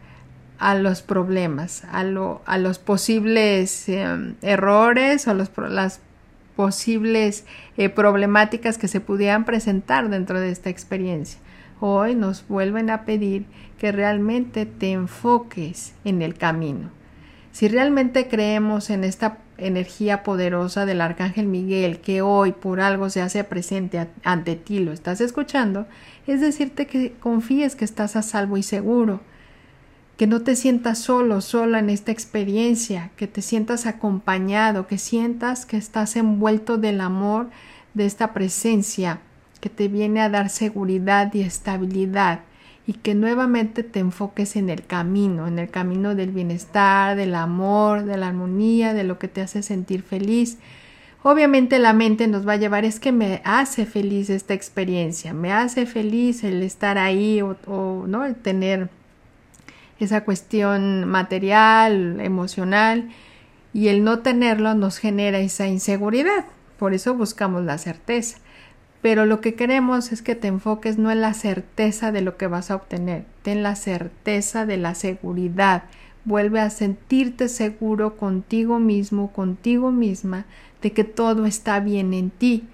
a 0.58 0.74
los 0.74 1.02
problemas, 1.02 1.84
a, 1.90 2.04
lo, 2.04 2.42
a 2.46 2.58
los 2.58 2.78
posibles 2.78 3.88
em, 3.88 4.34
errores 4.42 5.26
o 5.26 5.34
las 5.34 6.00
posibles 6.56 7.44
eh, 7.76 7.88
problemáticas 7.88 8.78
que 8.78 8.88
se 8.88 9.00
pudieran 9.00 9.44
presentar 9.44 10.08
dentro 10.08 10.40
de 10.40 10.50
esta 10.50 10.70
experiencia. 10.70 11.40
Hoy 11.80 12.14
nos 12.14 12.46
vuelven 12.46 12.90
a 12.90 13.04
pedir 13.04 13.46
que 13.78 13.90
realmente 13.90 14.66
te 14.66 14.92
enfoques 14.92 15.94
en 16.04 16.22
el 16.22 16.34
camino. 16.34 16.90
Si 17.50 17.68
realmente 17.68 18.28
creemos 18.28 18.88
en 18.90 19.04
esta 19.04 19.38
energía 19.58 20.22
poderosa 20.22 20.86
del 20.86 21.00
Arcángel 21.00 21.46
Miguel 21.46 22.00
que 22.00 22.22
hoy 22.22 22.52
por 22.52 22.80
algo 22.80 23.10
se 23.10 23.20
hace 23.20 23.44
presente 23.44 24.08
ante 24.24 24.56
ti, 24.56 24.78
lo 24.78 24.92
estás 24.92 25.20
escuchando, 25.20 25.86
es 26.26 26.40
decirte 26.40 26.86
que 26.86 27.12
confíes 27.20 27.76
que 27.76 27.84
estás 27.84 28.16
a 28.16 28.22
salvo 28.22 28.56
y 28.56 28.62
seguro, 28.62 29.20
que 30.16 30.26
no 30.26 30.42
te 30.42 30.56
sientas 30.56 30.98
solo, 30.98 31.40
sola 31.40 31.78
en 31.78 31.90
esta 31.90 32.12
experiencia, 32.12 33.10
que 33.16 33.26
te 33.26 33.42
sientas 33.42 33.86
acompañado, 33.86 34.86
que 34.86 34.98
sientas 34.98 35.66
que 35.66 35.76
estás 35.76 36.16
envuelto 36.16 36.78
del 36.78 37.00
amor 37.00 37.48
de 37.94 38.06
esta 38.06 38.32
presencia 38.32 39.20
que 39.62 39.68
te 39.68 39.86
viene 39.86 40.20
a 40.20 40.28
dar 40.28 40.48
seguridad 40.48 41.32
y 41.34 41.42
estabilidad 41.42 42.40
y 42.84 42.94
que 42.94 43.14
nuevamente 43.14 43.84
te 43.84 44.00
enfoques 44.00 44.56
en 44.56 44.70
el 44.70 44.84
camino, 44.84 45.46
en 45.46 45.60
el 45.60 45.70
camino 45.70 46.16
del 46.16 46.32
bienestar, 46.32 47.16
del 47.16 47.36
amor, 47.36 48.04
de 48.04 48.16
la 48.16 48.28
armonía, 48.28 48.92
de 48.92 49.04
lo 49.04 49.20
que 49.20 49.28
te 49.28 49.40
hace 49.40 49.62
sentir 49.62 50.02
feliz. 50.02 50.58
Obviamente 51.22 51.78
la 51.78 51.92
mente 51.92 52.26
nos 52.26 52.46
va 52.46 52.54
a 52.54 52.56
llevar, 52.56 52.84
es 52.84 52.98
que 52.98 53.12
me 53.12 53.40
hace 53.44 53.86
feliz 53.86 54.30
esta 54.30 54.54
experiencia, 54.54 55.32
me 55.32 55.52
hace 55.52 55.86
feliz 55.86 56.42
el 56.42 56.60
estar 56.64 56.98
ahí 56.98 57.40
o, 57.40 58.04
¿no? 58.08 58.24
el 58.24 58.34
tener 58.34 58.90
esa 60.04 60.24
cuestión 60.24 61.06
material, 61.06 62.20
emocional, 62.20 63.10
y 63.72 63.88
el 63.88 64.04
no 64.04 64.20
tenerlo 64.20 64.74
nos 64.74 64.98
genera 64.98 65.38
esa 65.38 65.66
inseguridad. 65.66 66.44
Por 66.78 66.94
eso 66.94 67.14
buscamos 67.14 67.62
la 67.64 67.78
certeza 67.78 68.38
pero 69.02 69.26
lo 69.26 69.40
que 69.40 69.54
queremos 69.54 70.12
es 70.12 70.22
que 70.22 70.36
te 70.36 70.46
enfoques 70.46 70.96
no 70.96 71.10
en 71.10 71.20
la 71.20 71.34
certeza 71.34 72.12
de 72.12 72.22
lo 72.22 72.36
que 72.36 72.46
vas 72.46 72.70
a 72.70 72.76
obtener, 72.76 73.24
ten 73.42 73.64
la 73.64 73.74
certeza 73.74 74.64
de 74.64 74.76
la 74.76 74.94
seguridad. 74.94 75.82
Vuelve 76.24 76.60
a 76.60 76.70
sentirte 76.70 77.48
seguro 77.48 78.16
contigo 78.16 78.78
mismo, 78.78 79.32
contigo 79.32 79.90
misma, 79.90 80.46
de 80.80 80.92
que 80.92 81.02
todo 81.02 81.46
está 81.46 81.80
bien 81.80 82.14
en 82.14 82.30
ti. 82.30 82.68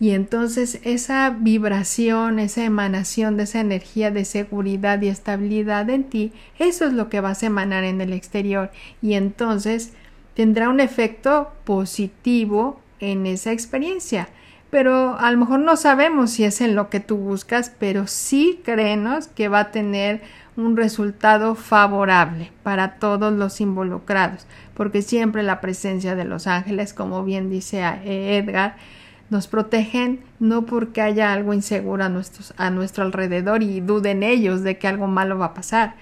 Y 0.00 0.12
entonces 0.12 0.80
esa 0.82 1.30
vibración, 1.30 2.38
esa 2.38 2.64
emanación 2.64 3.36
de 3.36 3.44
esa 3.44 3.60
energía 3.60 4.10
de 4.10 4.24
seguridad 4.24 5.00
y 5.02 5.08
estabilidad 5.08 5.88
en 5.90 6.04
ti, 6.04 6.32
eso 6.58 6.86
es 6.86 6.94
lo 6.94 7.08
que 7.10 7.20
vas 7.20 7.42
a 7.42 7.46
emanar 7.46 7.84
en 7.84 8.00
el 8.00 8.12
exterior. 8.12 8.70
Y 9.02 9.14
entonces 9.14 9.92
tendrá 10.34 10.70
un 10.70 10.80
efecto 10.80 11.52
positivo 11.64 12.80
en 12.98 13.26
esa 13.26 13.52
experiencia 13.52 14.28
pero 14.70 15.18
a 15.18 15.30
lo 15.32 15.38
mejor 15.38 15.60
no 15.60 15.76
sabemos 15.76 16.30
si 16.30 16.44
es 16.44 16.60
en 16.60 16.76
lo 16.76 16.88
que 16.90 17.00
tú 17.00 17.16
buscas, 17.16 17.72
pero 17.78 18.06
sí 18.06 18.60
créenos 18.64 19.26
que 19.26 19.48
va 19.48 19.60
a 19.60 19.70
tener 19.72 20.22
un 20.56 20.76
resultado 20.76 21.56
favorable 21.56 22.52
para 22.62 22.94
todos 22.94 23.32
los 23.32 23.60
involucrados, 23.60 24.46
porque 24.74 25.02
siempre 25.02 25.42
la 25.42 25.60
presencia 25.60 26.14
de 26.14 26.24
los 26.24 26.46
ángeles, 26.46 26.94
como 26.94 27.24
bien 27.24 27.50
dice 27.50 27.80
eh, 27.80 28.38
Edgar, 28.38 28.76
nos 29.30 29.46
protegen 29.46 30.20
no 30.40 30.66
porque 30.66 31.00
haya 31.00 31.32
algo 31.32 31.54
inseguro 31.54 32.04
a, 32.04 32.70
nuestro 32.70 33.04
alrededor 33.04 33.62
y 33.62 33.80
duden 33.80 34.22
ellos 34.22 34.62
de 34.62 34.76
que 34.76 34.88
algo 34.88 35.06
malo 35.06 35.38
va 35.38 35.46
a 35.46 35.54
pasar, 35.54 35.94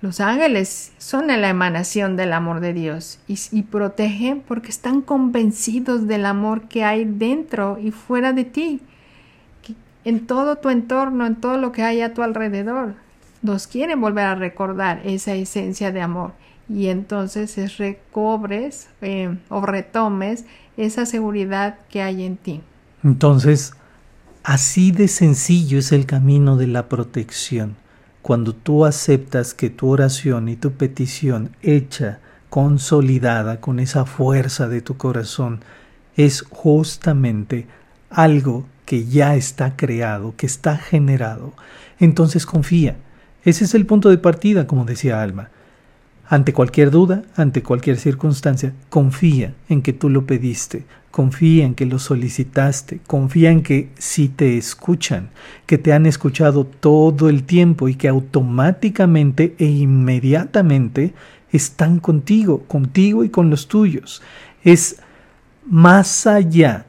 los 0.00 0.20
ángeles 0.20 0.92
son 0.98 1.28
la 1.28 1.48
emanación 1.48 2.16
del 2.16 2.32
amor 2.32 2.60
de 2.60 2.74
Dios 2.74 3.20
y, 3.26 3.62
protegen 3.62 4.42
porque 4.46 4.68
están 4.68 5.00
convencidos 5.00 6.06
del 6.06 6.26
amor 6.26 6.68
que 6.68 6.84
hay 6.84 7.04
dentro 7.04 7.78
y 7.80 7.90
fuera 7.90 8.32
de 8.32 8.44
ti, 8.44 8.80
en 10.04 10.26
todo 10.26 10.56
tu 10.56 10.68
entorno, 10.68 11.24
en 11.24 11.36
todo 11.36 11.56
lo 11.56 11.72
que 11.72 11.82
hay 11.82 12.02
a 12.02 12.12
tu 12.12 12.22
alrededor. 12.22 12.94
Nos 13.40 13.66
quieren 13.66 14.00
volver 14.00 14.26
a 14.26 14.34
recordar 14.34 15.00
esa 15.04 15.32
esencia 15.34 15.90
de 15.92 16.02
amor 16.02 16.32
y 16.68 16.88
entonces 16.88 17.56
es 17.58 17.78
recobres 17.78 18.88
eh, 19.02 19.36
o 19.48 19.64
retomes 19.64 20.44
esa 20.76 21.06
seguridad 21.06 21.78
que 21.88 22.02
hay 22.02 22.24
en 22.24 22.36
ti. 22.36 22.60
Entonces, 23.02 23.74
así 24.42 24.90
de 24.90 25.08
sencillo 25.08 25.78
es 25.78 25.92
el 25.92 26.06
camino 26.06 26.56
de 26.56 26.66
la 26.66 26.88
protección 26.88 27.76
cuando 28.24 28.54
tú 28.54 28.86
aceptas 28.86 29.52
que 29.52 29.68
tu 29.68 29.90
oración 29.90 30.48
y 30.48 30.56
tu 30.56 30.72
petición 30.72 31.54
hecha, 31.60 32.20
consolidada 32.48 33.60
con 33.60 33.78
esa 33.80 34.06
fuerza 34.06 34.66
de 34.66 34.80
tu 34.80 34.96
corazón, 34.96 35.60
es 36.16 36.40
justamente 36.48 37.66
algo 38.08 38.64
que 38.86 39.04
ya 39.04 39.34
está 39.34 39.76
creado, 39.76 40.32
que 40.38 40.46
está 40.46 40.78
generado, 40.78 41.52
entonces 41.98 42.46
confía. 42.46 42.96
Ese 43.42 43.64
es 43.64 43.74
el 43.74 43.84
punto 43.84 44.08
de 44.08 44.16
partida, 44.16 44.66
como 44.66 44.86
decía 44.86 45.20
Alma. 45.20 45.50
Ante 46.26 46.52
cualquier 46.52 46.90
duda, 46.90 47.22
ante 47.36 47.62
cualquier 47.62 47.98
circunstancia, 47.98 48.72
confía 48.88 49.54
en 49.68 49.82
que 49.82 49.92
tú 49.92 50.08
lo 50.08 50.26
pediste, 50.26 50.84
confía 51.10 51.64
en 51.66 51.74
que 51.74 51.86
lo 51.86 51.98
solicitaste, 51.98 53.00
confía 53.06 53.50
en 53.50 53.62
que 53.62 53.90
si 53.98 54.28
te 54.28 54.56
escuchan, 54.56 55.30
que 55.66 55.76
te 55.76 55.92
han 55.92 56.06
escuchado 56.06 56.64
todo 56.64 57.28
el 57.28 57.44
tiempo 57.44 57.88
y 57.88 57.94
que 57.94 58.08
automáticamente 58.08 59.54
e 59.58 59.66
inmediatamente 59.66 61.12
están 61.52 62.00
contigo, 62.00 62.64
contigo 62.66 63.22
y 63.22 63.28
con 63.28 63.50
los 63.50 63.68
tuyos. 63.68 64.22
Es 64.64 65.00
más 65.66 66.26
allá 66.26 66.86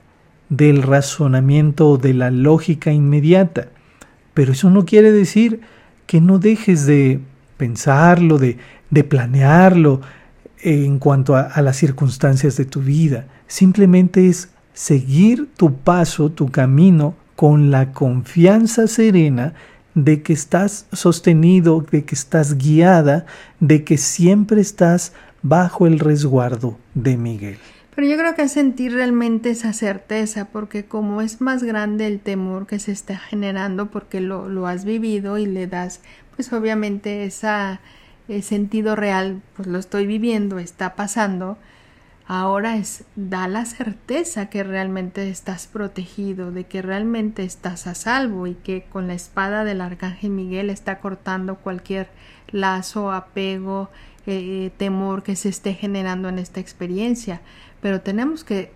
del 0.49 0.81
razonamiento 0.81 1.89
o 1.89 1.97
de 1.97 2.13
la 2.13 2.31
lógica 2.31 2.91
inmediata. 2.91 3.67
Pero 4.33 4.53
eso 4.53 4.69
no 4.69 4.85
quiere 4.85 5.11
decir 5.11 5.61
que 6.05 6.21
no 6.21 6.39
dejes 6.39 6.85
de 6.85 7.19
pensarlo, 7.57 8.37
de, 8.37 8.57
de 8.95 9.03
planearlo 9.03 9.99
en 10.61 10.99
cuanto 10.99 11.35
a, 11.35 11.61
las 11.61 11.75
circunstancias 11.75 12.55
de 12.55 12.63
tu 12.63 12.79
vida 12.79 13.27
simplemente 13.45 14.29
es 14.29 14.49
seguir 14.73 15.49
tu 15.57 15.75
paso, 15.75 16.31
tu 16.31 16.49
camino, 16.49 17.13
con 17.35 17.69
la 17.69 17.91
confianza 17.91 18.87
serena 18.87 19.53
de 19.95 20.21
que 20.21 20.31
estás 20.31 20.87
sostenido, 20.93 21.85
de 21.91 22.05
que 22.05 22.15
estás 22.15 22.57
guiada, 22.57 23.25
de 23.59 23.83
que 23.83 23.97
siempre 23.97 24.61
estás 24.61 25.11
bajo 25.41 25.87
el 25.87 25.99
resguardo 25.99 26.77
de 26.93 27.17
Miguel. 27.17 27.57
Pero 27.93 28.07
yo 28.07 28.17
creo 28.17 28.35
que 28.35 28.47
sentir 28.47 28.93
realmente 28.93 29.49
esa 29.49 29.73
certeza, 29.73 30.45
porque 30.45 30.85
como 30.85 31.21
es 31.21 31.41
más 31.41 31.63
grande 31.63 32.07
el 32.07 32.21
temor 32.21 32.65
que 32.65 32.79
se 32.79 32.93
está 32.93 33.17
generando, 33.17 33.91
porque 33.91 34.21
lo, 34.21 34.47
lo 34.47 34.67
has 34.67 34.85
vivido 34.85 35.37
y 35.37 35.45
le 35.45 35.67
das, 35.67 35.99
pues 36.35 36.51
obviamente 36.53 37.29
sentido 38.41 38.95
real, 38.95 39.41
pues 39.55 39.67
lo 39.67 39.77
estoy 39.79 40.07
viviendo, 40.07 40.59
está 40.59 40.95
pasando, 40.95 41.57
ahora 42.27 42.77
es 42.77 43.03
da 43.15 43.47
la 43.47 43.65
certeza 43.65 44.49
que 44.49 44.63
realmente 44.63 45.29
estás 45.29 45.67
protegido, 45.67 46.51
de 46.51 46.65
que 46.65 46.81
realmente 46.81 47.43
estás 47.43 47.87
a 47.87 47.95
salvo 47.95 48.47
y 48.47 48.55
que 48.55 48.83
con 48.83 49.07
la 49.07 49.13
espada 49.13 49.63
del 49.63 49.81
arcángel 49.81 50.31
Miguel 50.31 50.69
está 50.69 50.99
cortando 50.99 51.55
cualquier 51.55 52.09
lazo, 52.51 53.11
apego, 53.11 53.89
eh, 54.27 54.71
temor 54.77 55.21
que 55.21 55.35
se 55.35 55.49
esté 55.49 55.75
generando 55.75 56.29
en 56.29 56.39
esta 56.39 56.59
experiencia 56.59 57.41
pero 57.85 58.01
tenemos 58.01 58.43
que, 58.43 58.73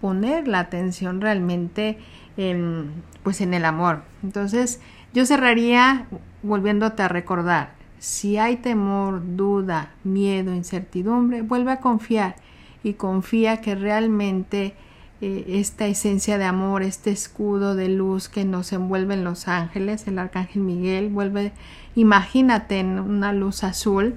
poner 0.00 0.48
la 0.48 0.60
atención 0.60 1.20
realmente 1.20 1.98
en, 2.38 3.02
pues 3.24 3.42
en 3.42 3.52
el 3.52 3.66
amor. 3.66 4.04
Entonces, 4.22 4.80
yo 5.12 5.26
cerraría 5.26 6.06
volviéndote 6.42 7.02
a 7.02 7.08
recordar, 7.08 7.72
si 7.98 8.38
hay 8.38 8.56
temor, 8.56 9.22
duda, 9.36 9.92
miedo, 10.04 10.54
incertidumbre, 10.54 11.42
vuelve 11.42 11.72
a 11.72 11.80
confiar 11.80 12.36
y 12.82 12.94
confía 12.94 13.60
que 13.60 13.74
realmente 13.74 14.74
eh, 15.20 15.44
esta 15.48 15.86
esencia 15.86 16.38
de 16.38 16.44
amor, 16.44 16.82
este 16.82 17.10
escudo 17.10 17.74
de 17.74 17.88
luz 17.88 18.28
que 18.28 18.44
nos 18.44 18.72
envuelve 18.72 19.14
en 19.14 19.24
los 19.24 19.48
ángeles, 19.48 20.06
el 20.06 20.18
arcángel 20.18 20.62
Miguel, 20.62 21.08
vuelve, 21.08 21.52
imagínate 21.96 22.78
en 22.78 23.00
una 23.00 23.32
luz 23.32 23.64
azul, 23.64 24.14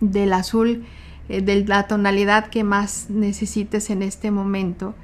del 0.00 0.32
azul 0.32 0.84
eh, 1.28 1.40
de 1.40 1.64
la 1.64 1.86
tonalidad 1.86 2.48
que 2.48 2.64
más 2.64 3.08
necesites 3.08 3.90
en 3.90 4.02
este 4.02 4.30
momento 4.30 4.94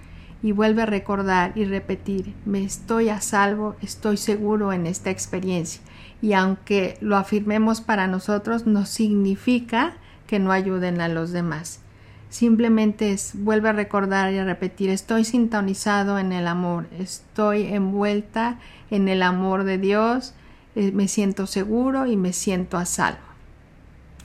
y 0.43 0.53
vuelve 0.53 0.83
a 0.83 0.87
recordar 0.87 1.53
y 1.57 1.65
repetir, 1.65 2.35
me 2.45 2.62
estoy 2.62 3.09
a 3.09 3.21
salvo, 3.21 3.75
estoy 3.83 4.17
seguro 4.17 4.73
en 4.73 4.87
esta 4.87 5.11
experiencia. 5.11 5.81
Y 6.23 6.32
aunque 6.32 6.96
lo 7.00 7.16
afirmemos 7.16 7.80
para 7.80 8.06
nosotros, 8.06 8.66
no 8.66 8.87
significa 8.87 9.94
que 10.26 10.38
no 10.38 10.52
ayuden 10.52 11.00
a 11.00 11.08
los 11.08 11.30
demás. 11.30 11.80
Simplemente 12.28 13.12
es, 13.12 13.32
vuelve 13.35 13.68
a 13.68 13.73
recordar 13.73 14.32
y 14.32 14.38
a 14.38 14.44
repetir, 14.44 14.90
estoy 14.90 15.25
sintonizado 15.25 16.18
en 16.18 16.32
el 16.32 16.46
amor, 16.49 16.87
estoy 16.99 17.62
envuelta 17.62 18.58
en 18.90 19.08
el 19.08 19.23
amor 19.23 19.64
de 19.64 19.78
Dios, 19.78 20.35
eh, 20.75 20.90
me 20.92 21.08
siento 21.08 21.46
seguro 21.46 22.06
y 22.06 22.16
me 22.16 22.32
siento 22.32 22.76
a 22.76 22.85
salvo. 22.85 23.20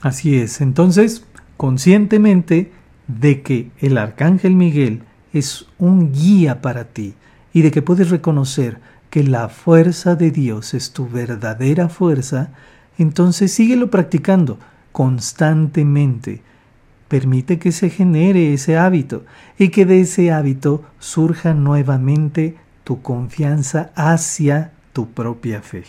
Así 0.00 0.36
es, 0.36 0.60
entonces 0.60 1.24
conscientemente 1.56 2.72
de 3.06 3.42
que 3.42 3.70
el 3.78 3.96
arcángel 3.98 4.56
Miguel 4.56 5.02
es 5.32 5.66
un 5.78 6.12
guía 6.12 6.60
para 6.60 6.84
ti 6.84 7.14
y 7.52 7.62
de 7.62 7.70
que 7.70 7.82
puedes 7.82 8.10
reconocer 8.10 8.80
que 9.12 9.22
la 9.22 9.50
fuerza 9.50 10.16
de 10.16 10.30
Dios 10.30 10.72
es 10.72 10.94
tu 10.94 11.06
verdadera 11.06 11.90
fuerza, 11.90 12.48
entonces 12.96 13.52
síguelo 13.52 13.90
practicando 13.90 14.58
constantemente. 14.90 16.40
Permite 17.08 17.58
que 17.58 17.72
se 17.72 17.90
genere 17.90 18.54
ese 18.54 18.78
hábito 18.78 19.26
y 19.58 19.68
que 19.68 19.84
de 19.84 20.00
ese 20.00 20.32
hábito 20.32 20.86
surja 20.98 21.52
nuevamente 21.52 22.56
tu 22.84 23.02
confianza 23.02 23.92
hacia 23.96 24.72
tu 24.94 25.10
propia 25.10 25.60
fe. 25.60 25.84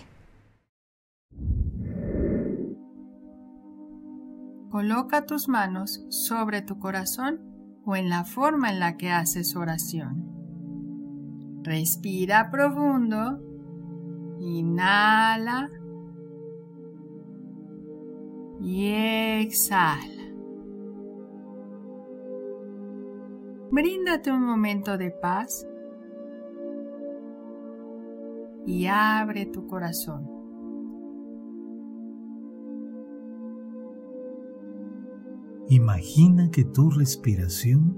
Coloca 4.69 5.25
tus 5.25 5.47
manos 5.47 6.05
sobre 6.09 6.61
tu 6.61 6.77
corazón 6.77 7.39
o 7.85 7.95
en 7.95 8.09
la 8.09 8.25
forma 8.25 8.69
en 8.69 8.81
la 8.81 8.97
que 8.97 9.11
haces 9.11 9.55
oración. 9.55 10.32
Respira 11.63 12.49
profundo. 12.51 13.39
Inhala. 14.39 15.69
Y 18.61 18.85
exhala. 19.41 20.23
Bríndate 23.71 24.31
un 24.31 24.45
momento 24.45 24.97
de 24.97 25.09
paz 25.09 25.67
y 28.65 28.85
abre 28.85 29.45
tu 29.47 29.65
corazón. 29.65 30.29
Imagina 35.69 36.51
que 36.51 36.65
tu 36.65 36.91
respiración 36.91 37.97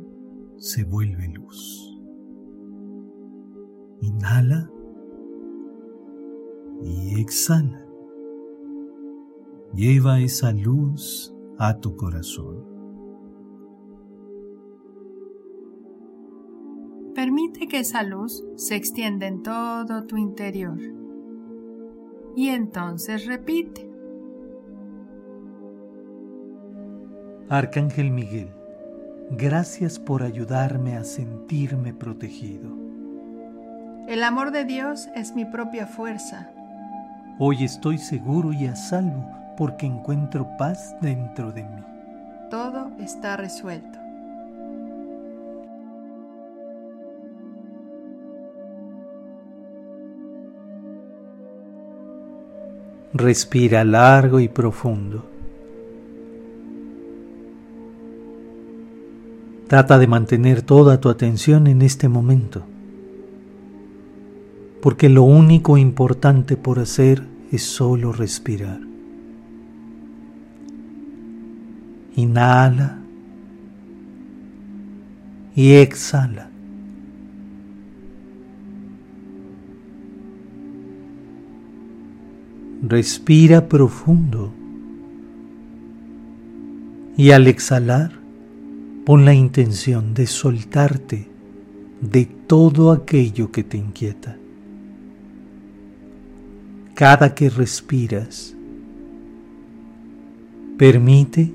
se 0.57 0.85
vuelve 0.85 1.27
luz. 1.27 1.94
Inhala 4.05 4.69
y 6.83 7.19
exhala. 7.19 7.83
Lleva 9.73 10.19
esa 10.19 10.51
luz 10.51 11.35
a 11.57 11.79
tu 11.79 11.95
corazón. 11.95 12.63
Permite 17.15 17.67
que 17.67 17.79
esa 17.79 18.03
luz 18.03 18.43
se 18.55 18.75
extienda 18.75 19.25
en 19.25 19.41
todo 19.41 20.05
tu 20.05 20.17
interior. 20.17 20.77
Y 22.35 22.49
entonces 22.49 23.25
repite. 23.25 23.89
Arcángel 27.49 28.11
Miguel, 28.11 28.49
gracias 29.31 29.97
por 29.97 30.21
ayudarme 30.21 30.95
a 30.95 31.03
sentirme 31.03 31.93
protegido. 31.93 32.84
El 34.07 34.23
amor 34.23 34.51
de 34.51 34.65
Dios 34.65 35.09
es 35.15 35.33
mi 35.33 35.45
propia 35.45 35.87
fuerza. 35.87 36.47
Hoy 37.39 37.63
estoy 37.63 37.97
seguro 37.97 38.53
y 38.53 38.67
a 38.67 38.75
salvo 38.75 39.27
porque 39.57 39.87
encuentro 39.87 40.47
paz 40.57 40.95
dentro 41.01 41.51
de 41.51 41.63
mí. 41.63 41.83
Todo 42.51 42.91
está 42.99 43.35
resuelto. 43.35 43.97
Respira 53.11 53.83
largo 53.83 54.39
y 54.39 54.47
profundo. 54.49 55.25
Trata 59.67 59.97
de 59.97 60.05
mantener 60.05 60.61
toda 60.61 61.01
tu 61.01 61.09
atención 61.09 61.65
en 61.65 61.81
este 61.81 62.07
momento, 62.07 62.61
porque 64.85 65.09
lo 65.09 65.23
único 65.23 65.79
importante 65.79 66.57
por 66.57 66.77
hacer 66.77 67.23
es 67.51 67.63
solo 67.63 68.13
respirar. 68.13 68.79
Inhala 72.15 72.99
y 75.55 75.71
exhala. 75.71 76.51
Respira 82.83 83.67
profundo 83.67 84.53
y 87.17 87.31
al 87.31 87.47
exhalar 87.47 88.11
Pon 89.03 89.25
la 89.25 89.33
intención 89.33 90.13
de 90.13 90.27
soltarte 90.27 91.27
de 92.01 92.25
todo 92.25 92.91
aquello 92.91 93.51
que 93.51 93.63
te 93.63 93.77
inquieta. 93.77 94.37
Cada 96.95 97.35
que 97.35 97.49
respiras, 97.49 98.55
permite 100.77 101.51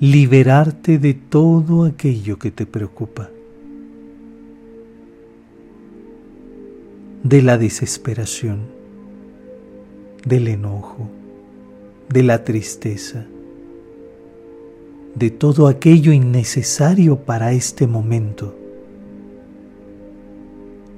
liberarte 0.00 0.98
de 0.98 1.12
todo 1.14 1.84
aquello 1.84 2.38
que 2.38 2.50
te 2.50 2.64
preocupa, 2.64 3.28
de 7.22 7.42
la 7.42 7.58
desesperación, 7.58 8.60
del 10.24 10.48
enojo, 10.48 11.10
de 12.08 12.22
la 12.22 12.44
tristeza 12.44 13.26
de 15.18 15.30
todo 15.30 15.66
aquello 15.66 16.12
innecesario 16.12 17.16
para 17.16 17.52
este 17.52 17.86
momento. 17.86 18.54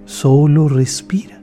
Solo 0.05 0.69
respira. 0.69 1.40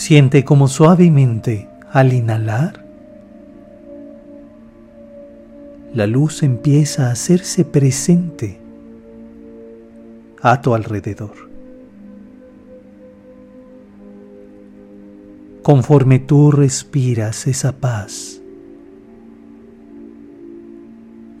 Siente 0.00 0.46
como 0.46 0.66
suavemente 0.66 1.68
al 1.92 2.14
inhalar 2.14 2.82
la 5.92 6.06
luz 6.06 6.42
empieza 6.42 7.08
a 7.08 7.10
hacerse 7.10 7.66
presente 7.66 8.58
a 10.40 10.62
tu 10.62 10.72
alrededor. 10.72 11.50
Conforme 15.62 16.18
tú 16.18 16.50
respiras 16.50 17.46
esa 17.46 17.72
paz, 17.72 18.40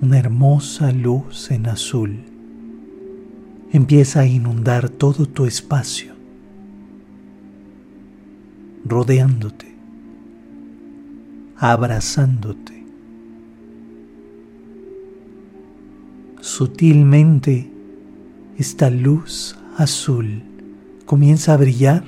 una 0.02 0.18
hermosa 0.18 0.92
luz 0.92 1.50
en 1.50 1.66
azul 1.66 2.24
empieza 3.72 4.20
a 4.20 4.26
inundar 4.26 4.90
todo 4.90 5.24
tu 5.24 5.46
espacio, 5.46 6.19
rodeándote, 8.90 9.74
abrazándote. 11.56 12.84
Sutilmente 16.40 17.70
esta 18.58 18.90
luz 18.90 19.56
azul 19.78 20.42
comienza 21.06 21.54
a 21.54 21.56
brillar 21.56 22.04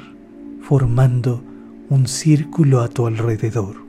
formando 0.60 1.42
un 1.88 2.06
círculo 2.06 2.80
a 2.80 2.88
tu 2.88 3.06
alrededor 3.06 3.82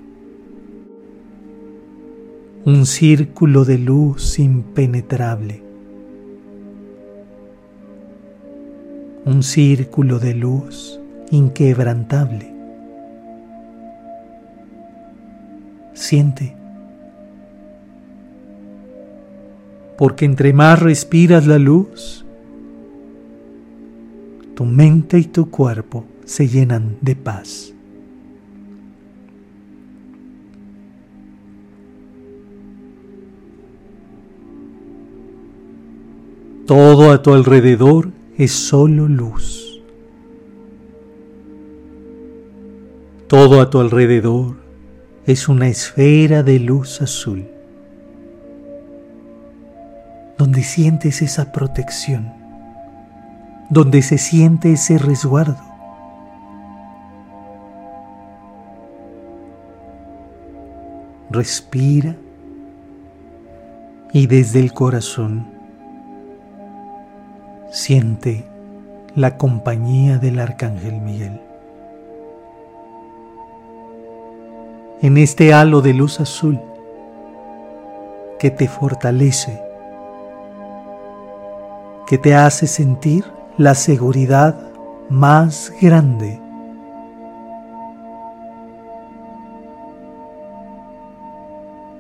un 2.66 2.86
círculo 2.86 3.66
de 3.66 3.78
luz 3.78 4.40
impenetrable, 4.40 5.62
un 9.26 9.44
círculo 9.44 10.18
de 10.20 10.34
luz 10.34 10.98
inquebrantable. 11.30 12.53
Siente, 16.04 16.54
porque 19.98 20.26
entre 20.26 20.52
más 20.52 20.82
respiras 20.82 21.48
la 21.48 21.58
luz, 21.58 22.26
tu 24.54 24.66
mente 24.66 25.18
y 25.18 25.24
tu 25.24 25.50
cuerpo 25.50 26.04
se 26.26 26.50
llenan 26.50 26.98
de 27.00 27.16
paz. 27.16 27.74
Todo 36.68 37.12
a 37.12 37.22
tu 37.22 37.34
alrededor 37.34 38.10
es 38.38 38.52
solo 38.52 39.08
luz. 39.08 39.82
Todo 43.30 43.62
a 43.62 43.70
tu 43.70 43.80
alrededor 43.80 44.63
es 45.26 45.48
una 45.48 45.68
esfera 45.68 46.44
de 46.44 46.60
luz 46.60 47.02
azul, 47.02 47.48
donde 50.38 50.64
sientes 50.64 51.22
esa 51.22 51.52
protección, 51.52 52.34
donde 53.70 54.02
se 54.02 54.18
siente 54.18 54.74
ese 54.74 54.98
resguardo. 54.98 55.58
Respira 61.30 62.16
y 64.12 64.28
desde 64.28 64.60
el 64.60 64.72
corazón 64.74 65.54
Siente 67.74 68.46
la 69.16 69.36
compañía 69.36 70.20
del 70.20 70.38
Arcángel 70.38 71.02
Miguel. 71.02 71.42
En 75.02 75.18
este 75.18 75.54
halo 75.54 75.82
de 75.82 75.94
luz 75.94 76.20
azul 76.20 76.60
que 78.40 78.52
te 78.52 78.68
fortalece, 78.68 79.62
que 82.08 82.18
te 82.18 82.36
hace 82.36 82.68
sentir 82.68 83.26
la 83.58 83.76
seguridad 83.76 84.56
más 85.10 85.72
grande. 85.82 86.40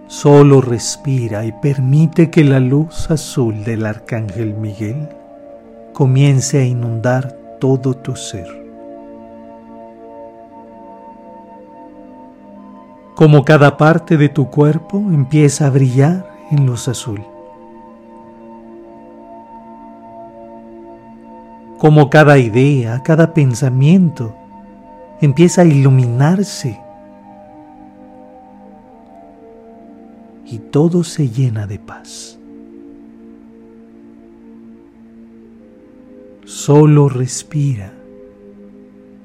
Solo 0.08 0.62
respira 0.62 1.45
y 1.45 1.51
permite 1.51 2.29
que 2.29 2.43
la 2.43 2.60
luz 2.60 3.10
azul 3.12 3.63
del 3.63 3.86
Arcángel 3.86 4.53
Miguel 4.53 5.10
comience 5.93 6.60
a 6.60 6.65
inundar 6.65 7.36
todo 7.60 7.93
tu 7.93 8.15
ser. 8.15 8.62
Como 13.15 13.45
cada 13.45 13.78
parte 13.78 14.17
de 14.17 14.28
tu 14.30 14.49
cuerpo 14.49 14.97
empieza 14.97 15.67
a 15.67 15.69
brillar 15.69 16.26
en 16.49 16.65
luz 16.65 16.88
azul. 16.88 17.21
Como 21.78 22.10
cada 22.10 22.39
idea, 22.39 23.04
cada 23.04 23.34
pensamiento 23.34 24.34
empieza 25.21 25.62
a 25.62 25.65
iluminarse 25.65 26.80
y 30.45 30.58
todo 30.58 31.04
se 31.04 31.30
llena 31.30 31.67
de 31.67 31.80
paz. 31.80 32.39
Solo 36.45 37.10
respira 37.10 37.93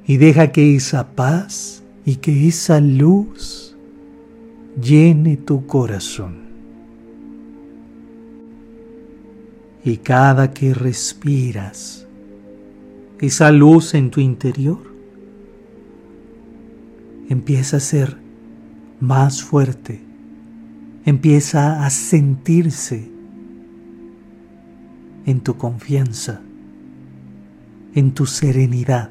y 0.06 0.16
deja 0.16 0.52
que 0.52 0.74
esa 0.74 1.08
paz 1.08 1.82
y 2.04 2.16
que 2.16 2.48
esa 2.48 2.80
luz 2.80 3.76
llene 4.80 5.36
tu 5.36 5.66
corazón. 5.66 6.48
Y 9.84 9.98
cada 9.98 10.52
que 10.52 10.74
respiras 10.74 12.06
esa 13.20 13.50
luz 13.50 13.94
en 13.94 14.10
tu 14.10 14.20
interior, 14.20 14.80
empieza 17.28 17.78
a 17.78 17.80
ser 17.80 18.16
más 19.00 19.42
fuerte, 19.42 20.00
empieza 21.04 21.84
a 21.84 21.90
sentirse 21.90 23.08
en 25.26 25.40
tu 25.40 25.56
confianza 25.56 26.42
en 27.94 28.12
tu 28.12 28.26
serenidad. 28.26 29.10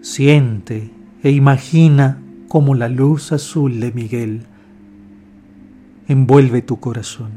Siente 0.00 0.90
e 1.22 1.30
imagina 1.30 2.18
cómo 2.48 2.74
la 2.74 2.88
luz 2.88 3.32
azul 3.32 3.80
de 3.80 3.92
Miguel 3.92 4.42
envuelve 6.08 6.62
tu 6.62 6.80
corazón. 6.80 7.30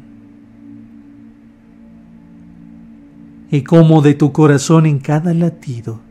Y 3.52 3.62
cómo 3.62 4.02
de 4.02 4.16
tu 4.16 4.32
corazón 4.32 4.86
en 4.86 5.00
cada 5.00 5.34
latido 5.34 6.02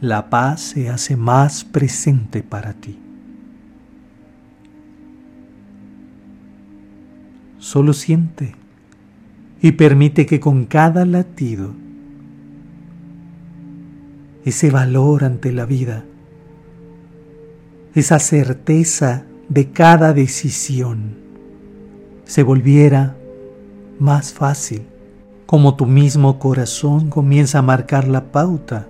la 0.00 0.30
paz 0.30 0.60
se 0.60 0.88
hace 0.88 1.16
más 1.16 1.64
presente 1.64 2.42
para 2.42 2.72
ti. 2.74 2.98
Solo 7.58 7.92
siente 7.92 8.56
y 9.60 9.72
permite 9.72 10.26
que 10.26 10.40
con 10.40 10.64
cada 10.64 11.04
latido 11.04 11.72
ese 14.44 14.70
valor 14.70 15.24
ante 15.24 15.52
la 15.52 15.66
vida, 15.66 16.04
esa 17.94 18.18
certeza 18.18 19.24
de 19.48 19.70
cada 19.70 20.12
decisión 20.12 21.16
se 22.24 22.42
volviera 22.42 23.16
más 23.98 24.32
fácil, 24.32 24.82
como 25.46 25.76
tu 25.76 25.86
mismo 25.86 26.38
corazón 26.38 27.10
comienza 27.10 27.58
a 27.58 27.62
marcar 27.62 28.08
la 28.08 28.32
pauta 28.32 28.88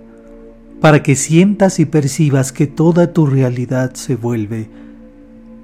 para 0.79 1.03
que 1.03 1.15
sientas 1.15 1.79
y 1.79 1.85
percibas 1.85 2.51
que 2.51 2.67
toda 2.67 3.13
tu 3.13 3.25
realidad 3.25 3.93
se 3.93 4.15
vuelve 4.15 4.69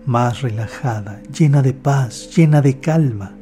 más 0.05 0.41
relajada, 0.41 1.21
llena 1.37 1.61
de 1.61 1.73
paz, 1.73 2.29
llena 2.35 2.61
de 2.61 2.79
calma 2.79 3.38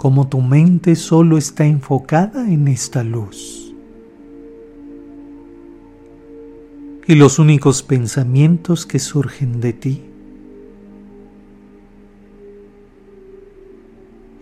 como 0.00 0.28
tu 0.28 0.40
mente 0.40 0.96
solo 0.96 1.36
está 1.36 1.66
enfocada 1.66 2.50
en 2.50 2.68
esta 2.68 3.04
luz. 3.04 3.74
Y 7.06 7.16
los 7.16 7.38
únicos 7.38 7.82
pensamientos 7.82 8.86
que 8.86 8.98
surgen 8.98 9.60
de 9.60 9.74
ti 9.74 10.02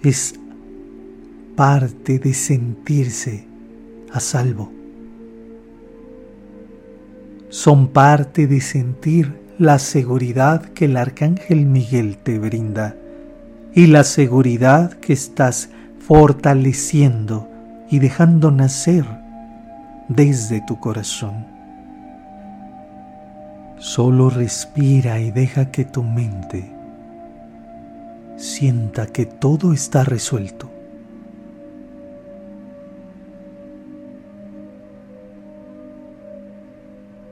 es 0.05 0.37
parte 1.57 2.21
de 2.21 2.35
sentirse 2.35 3.45
a 4.13 4.21
salvo. 4.21 4.71
Son 7.49 7.89
parte 7.89 8.47
de 8.47 8.61
sentir 8.61 9.35
la 9.59 9.81
seguridad 9.81 10.67
que 10.67 10.85
el 10.85 10.97
arcángel 10.97 11.67
Miguel 11.67 12.17
te 12.19 12.39
brinda 12.39 12.95
y 13.75 13.87
la 13.87 14.05
seguridad 14.05 14.93
que 14.95 15.13
estás 15.13 15.71
fortaleciendo 16.01 17.49
y 17.91 17.99
dejando 17.99 18.51
nacer 18.51 19.05
desde 20.09 20.63
tu 20.67 20.79
corazón. 20.81 21.47
Solo 23.79 24.31
respira 24.31 25.21
y 25.21 25.31
deja 25.31 25.71
que 25.71 25.85
tu 25.85 26.03
mente 26.03 26.79
sienta 28.37 29.07
que 29.07 29.27
todo 29.27 29.73
está 29.73 30.05
resuelto. 30.05 30.71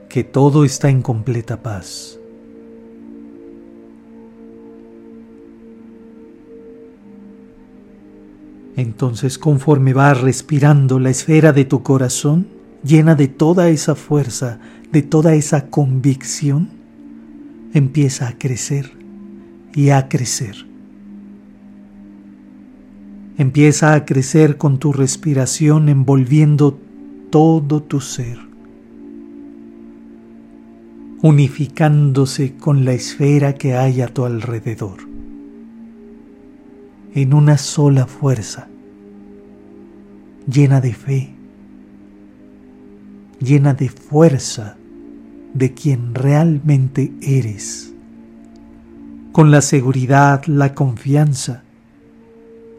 Que 0.09 0.25
todo 0.25 0.65
está 0.65 0.89
en 0.89 1.03
completa 1.03 1.57
paz. 1.57 2.19
Entonces 8.77 9.39
conforme 9.39 9.95
vas 9.95 10.21
respirando 10.21 11.01
la 11.01 11.09
esfera 11.09 11.53
de 11.55 11.65
tu 11.65 11.83
corazón, 11.83 12.47
llena 12.85 13.15
de 13.15 13.27
toda 13.27 13.71
esa 13.71 13.95
fuerza, 13.95 14.59
de 14.93 15.01
toda 15.01 15.35
esa 15.35 15.69
convicción, 15.69 16.69
empieza 17.73 18.29
a 18.29 18.39
crecer 18.39 18.93
y 19.75 19.91
a 19.91 20.09
crecer. 20.09 20.67
Empieza 23.39 23.95
a 23.95 24.05
crecer 24.05 24.59
con 24.59 24.79
tu 24.79 24.93
respiración 24.93 25.89
envolviendo 25.89 26.79
todo 27.31 27.83
tu 27.83 28.01
ser, 28.01 28.39
unificándose 31.23 32.57
con 32.57 32.85
la 32.85 32.93
esfera 32.93 33.55
que 33.55 33.75
hay 33.75 34.03
a 34.03 34.09
tu 34.09 34.27
alrededor 34.27 35.16
en 37.17 37.33
una 37.33 37.57
sola 37.57 38.07
fuerza, 38.07 38.69
llena 40.47 40.83
de 40.83 40.93
fe, 40.93 41.31
llena 43.41 43.73
de 43.73 43.89
fuerza 43.89 44.77
de 45.55 45.73
quien 45.73 46.15
realmente 46.15 47.15
eres, 47.23 47.95
con 49.33 49.51
la 49.51 49.63
seguridad, 49.63 50.45
la 50.45 50.75
confianza 50.75 51.63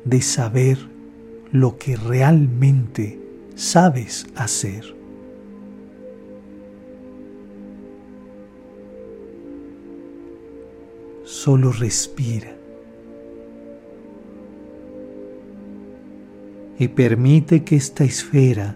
de 0.06 0.22
saber 0.22 0.78
lo 1.52 1.80
que 1.80 1.96
realmente 1.96 3.20
sabes 3.56 4.28
hacer. 4.36 4.96
Solo 11.26 11.72
respira. 11.72 12.57
Y 16.80 16.88
permite 16.90 17.64
que 17.64 17.76
esta 17.76 18.04
esfera, 18.04 18.76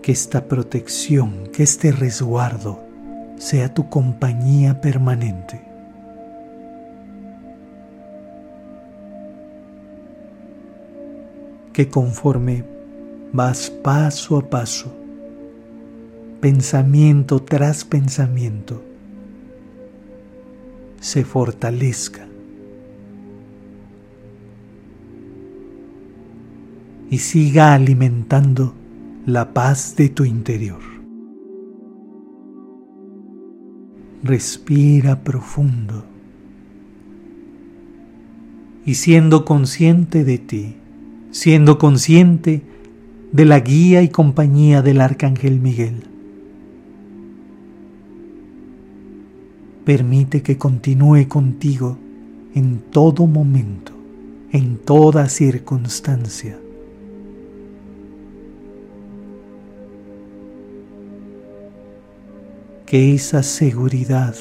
que 0.00 0.12
esta 0.12 0.46
protección, 0.46 1.48
que 1.52 1.62
este 1.62 1.92
resguardo 1.92 2.80
sea 3.36 3.72
tu 3.74 3.88
compañía 3.88 4.80
permanente. 4.80 5.60
Que 11.72 11.88
conforme 11.88 12.64
vas 13.32 13.70
paso 13.70 14.38
a 14.38 14.48
paso, 14.48 14.92
pensamiento 16.40 17.42
tras 17.42 17.84
pensamiento, 17.84 18.82
se 21.00 21.24
fortalezca 21.24 22.31
y 27.12 27.18
siga 27.18 27.74
alimentando 27.74 28.72
la 29.26 29.52
paz 29.52 29.96
de 29.96 30.08
tu 30.08 30.24
interior. 30.24 30.80
Respira 34.22 35.22
profundo 35.22 36.06
y 38.86 38.94
siendo 38.94 39.44
consciente 39.44 40.24
de 40.24 40.38
ti, 40.38 40.76
siendo 41.32 41.76
consciente 41.76 42.62
de 43.30 43.44
la 43.44 43.60
guía 43.60 44.00
y 44.00 44.08
compañía 44.08 44.80
del 44.80 45.02
Arcángel 45.02 45.60
Miguel. 45.60 46.04
Permite 49.84 50.40
que 50.40 50.56
continúe 50.56 51.28
contigo 51.28 51.98
en 52.54 52.78
todo 52.90 53.26
momento, 53.26 53.92
en 54.50 54.78
toda 54.78 55.28
circunstancia 55.28 56.61
que 62.92 63.14
esa 63.14 63.42
seguridad 63.42 64.34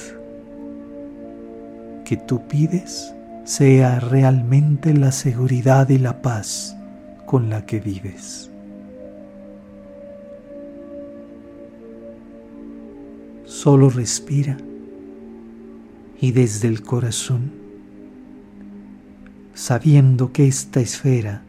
que 2.03 2.17
tú 2.17 2.45
pides 2.49 3.13
sea 3.45 4.01
realmente 4.01 4.93
la 4.93 5.13
seguridad 5.13 5.87
y 5.87 5.97
la 5.97 6.21
paz 6.21 6.75
con 7.25 7.49
la 7.49 7.65
que 7.65 7.79
vives. 7.79 8.51
Solo 13.45 13.89
respira 13.89 14.57
y 16.19 16.33
desde 16.33 16.67
el 16.67 16.81
corazón, 16.81 17.53
sabiendo 19.53 20.33
que 20.33 20.49
esta 20.49 20.81
esfera 20.81 21.41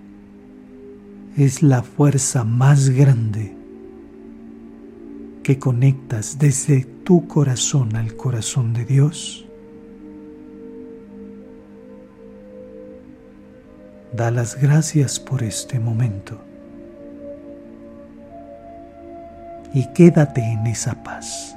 es 1.37 1.65
la 1.65 1.83
fuerza 1.83 2.45
más 2.45 2.91
grande 2.91 3.61
que 5.43 5.59
conectas 5.59 6.39
desde 6.39 6.85
tu 6.85 7.27
corazón 7.27 7.97
al 7.97 8.17
corazón 8.17 8.73
de 8.73 8.85
Dios, 8.85 9.47
da 14.13 14.31
las 14.31 14.61
gracias 14.61 15.19
por 15.19 15.43
este 15.43 15.81
momento 15.81 16.39
y 19.75 19.87
quédate 19.93 20.43
en 20.43 20.67
esa 20.67 21.03
paz. 21.03 21.57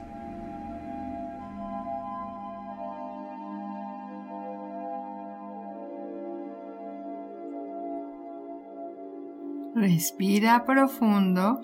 Respira 9.75 10.63
profundo 10.65 11.59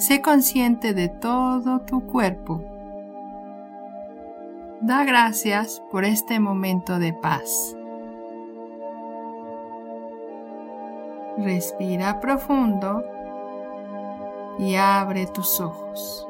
Sé 0.00 0.22
consciente 0.22 0.94
de 0.94 1.10
todo 1.10 1.82
tu 1.82 2.06
cuerpo. 2.06 2.64
Da 4.80 5.04
gracias 5.04 5.82
por 5.90 6.06
este 6.06 6.40
momento 6.40 6.98
de 6.98 7.12
paz. 7.12 7.76
Respira 11.36 12.18
profundo 12.18 13.04
y 14.58 14.76
abre 14.76 15.26
tus 15.26 15.60
ojos. 15.60 16.26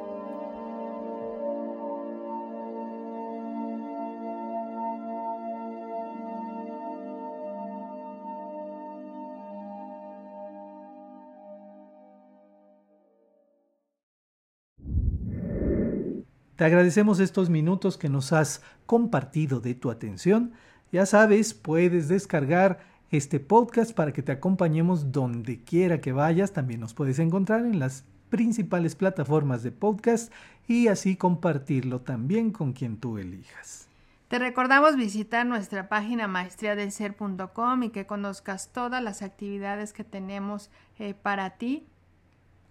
Te 16.61 16.67
agradecemos 16.67 17.21
estos 17.21 17.49
minutos 17.49 17.97
que 17.97 18.11
nos 18.11 18.35
has 18.35 18.61
compartido 18.85 19.61
de 19.61 19.75
tu 19.75 19.91
atención. 19.91 20.53
Ya 20.93 21.07
sabes, 21.07 21.55
puedes 21.55 22.09
descargar 22.09 22.81
este 23.11 23.41
podcast 23.41 23.95
para 23.95 24.13
que 24.13 24.23
te 24.23 24.33
acompañemos 24.33 25.11
donde 25.11 25.65
quiera 25.65 26.03
que 26.03 26.13
vayas. 26.13 26.53
También 26.53 26.81
nos 26.81 26.93
puedes 26.93 27.19
encontrar 27.19 27.65
en 27.65 27.79
las 27.79 28.05
principales 28.29 28.95
plataformas 28.95 29.63
de 29.63 29.73
podcast 29.73 30.31
y 30.69 30.89
así 30.89 31.17
compartirlo 31.17 32.03
también 32.03 32.51
con 32.51 32.75
quien 32.75 32.99
tú 32.99 33.17
elijas. 33.17 33.89
Te 34.29 34.39
recordamos 34.39 34.97
visitar 34.97 35.47
nuestra 35.47 35.89
página 35.89 36.29
maestriadelser.com 36.29 37.85
y 37.85 37.89
que 37.89 38.05
conozcas 38.05 38.71
todas 38.71 39.03
las 39.03 39.23
actividades 39.23 39.95
que 39.95 40.05
tenemos 40.05 40.69
eh, 40.99 41.15
para 41.15 41.57
ti. 41.57 41.87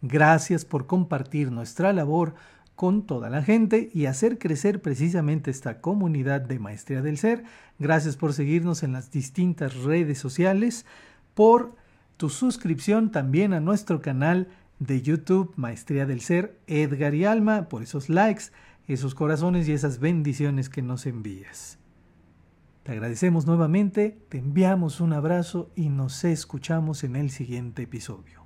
Gracias 0.02 0.64
por 0.64 0.86
compartir 0.86 1.52
nuestra 1.52 1.92
labor 1.92 2.36
con 2.80 3.06
toda 3.06 3.30
la 3.30 3.44
gente 3.44 3.90
y 3.94 4.06
hacer 4.06 4.38
crecer 4.40 4.82
precisamente 4.82 5.52
esta 5.52 5.82
comunidad 5.82 6.40
de 6.40 6.60
Maestría 6.60 7.02
del 7.02 7.18
Ser. 7.18 7.44
Gracias 7.78 8.16
por 8.16 8.32
seguirnos 8.32 8.84
en 8.84 8.94
las 8.94 9.12
distintas 9.12 9.84
redes 9.84 10.18
sociales, 10.18 10.86
por 11.34 11.76
tu 12.16 12.30
suscripción 12.30 13.12
también 13.12 13.52
a 13.52 13.60
nuestro 13.60 14.02
canal 14.02 14.48
de 14.80 15.02
YouTube 15.02 15.52
Maestría 15.58 16.06
del 16.06 16.22
Ser, 16.22 16.58
Edgar 16.68 17.16
y 17.16 17.26
Alma, 17.26 17.68
por 17.68 17.84
esos 17.84 18.08
likes, 18.08 18.46
esos 18.88 19.14
corazones 19.14 19.68
y 19.68 19.74
esas 19.74 20.00
bendiciones 20.00 20.70
que 20.70 20.82
nos 20.82 21.06
envías. 21.06 21.80
Te 22.84 22.94
agradecemos 22.94 23.46
nuevamente, 23.46 24.22
te 24.30 24.38
enviamos 24.38 25.02
un 25.02 25.12
abrazo 25.12 25.70
y 25.76 25.90
nos 25.90 26.24
escuchamos 26.24 27.04
en 27.04 27.18
el 27.18 27.30
siguiente 27.30 27.82
episodio. 27.82 28.46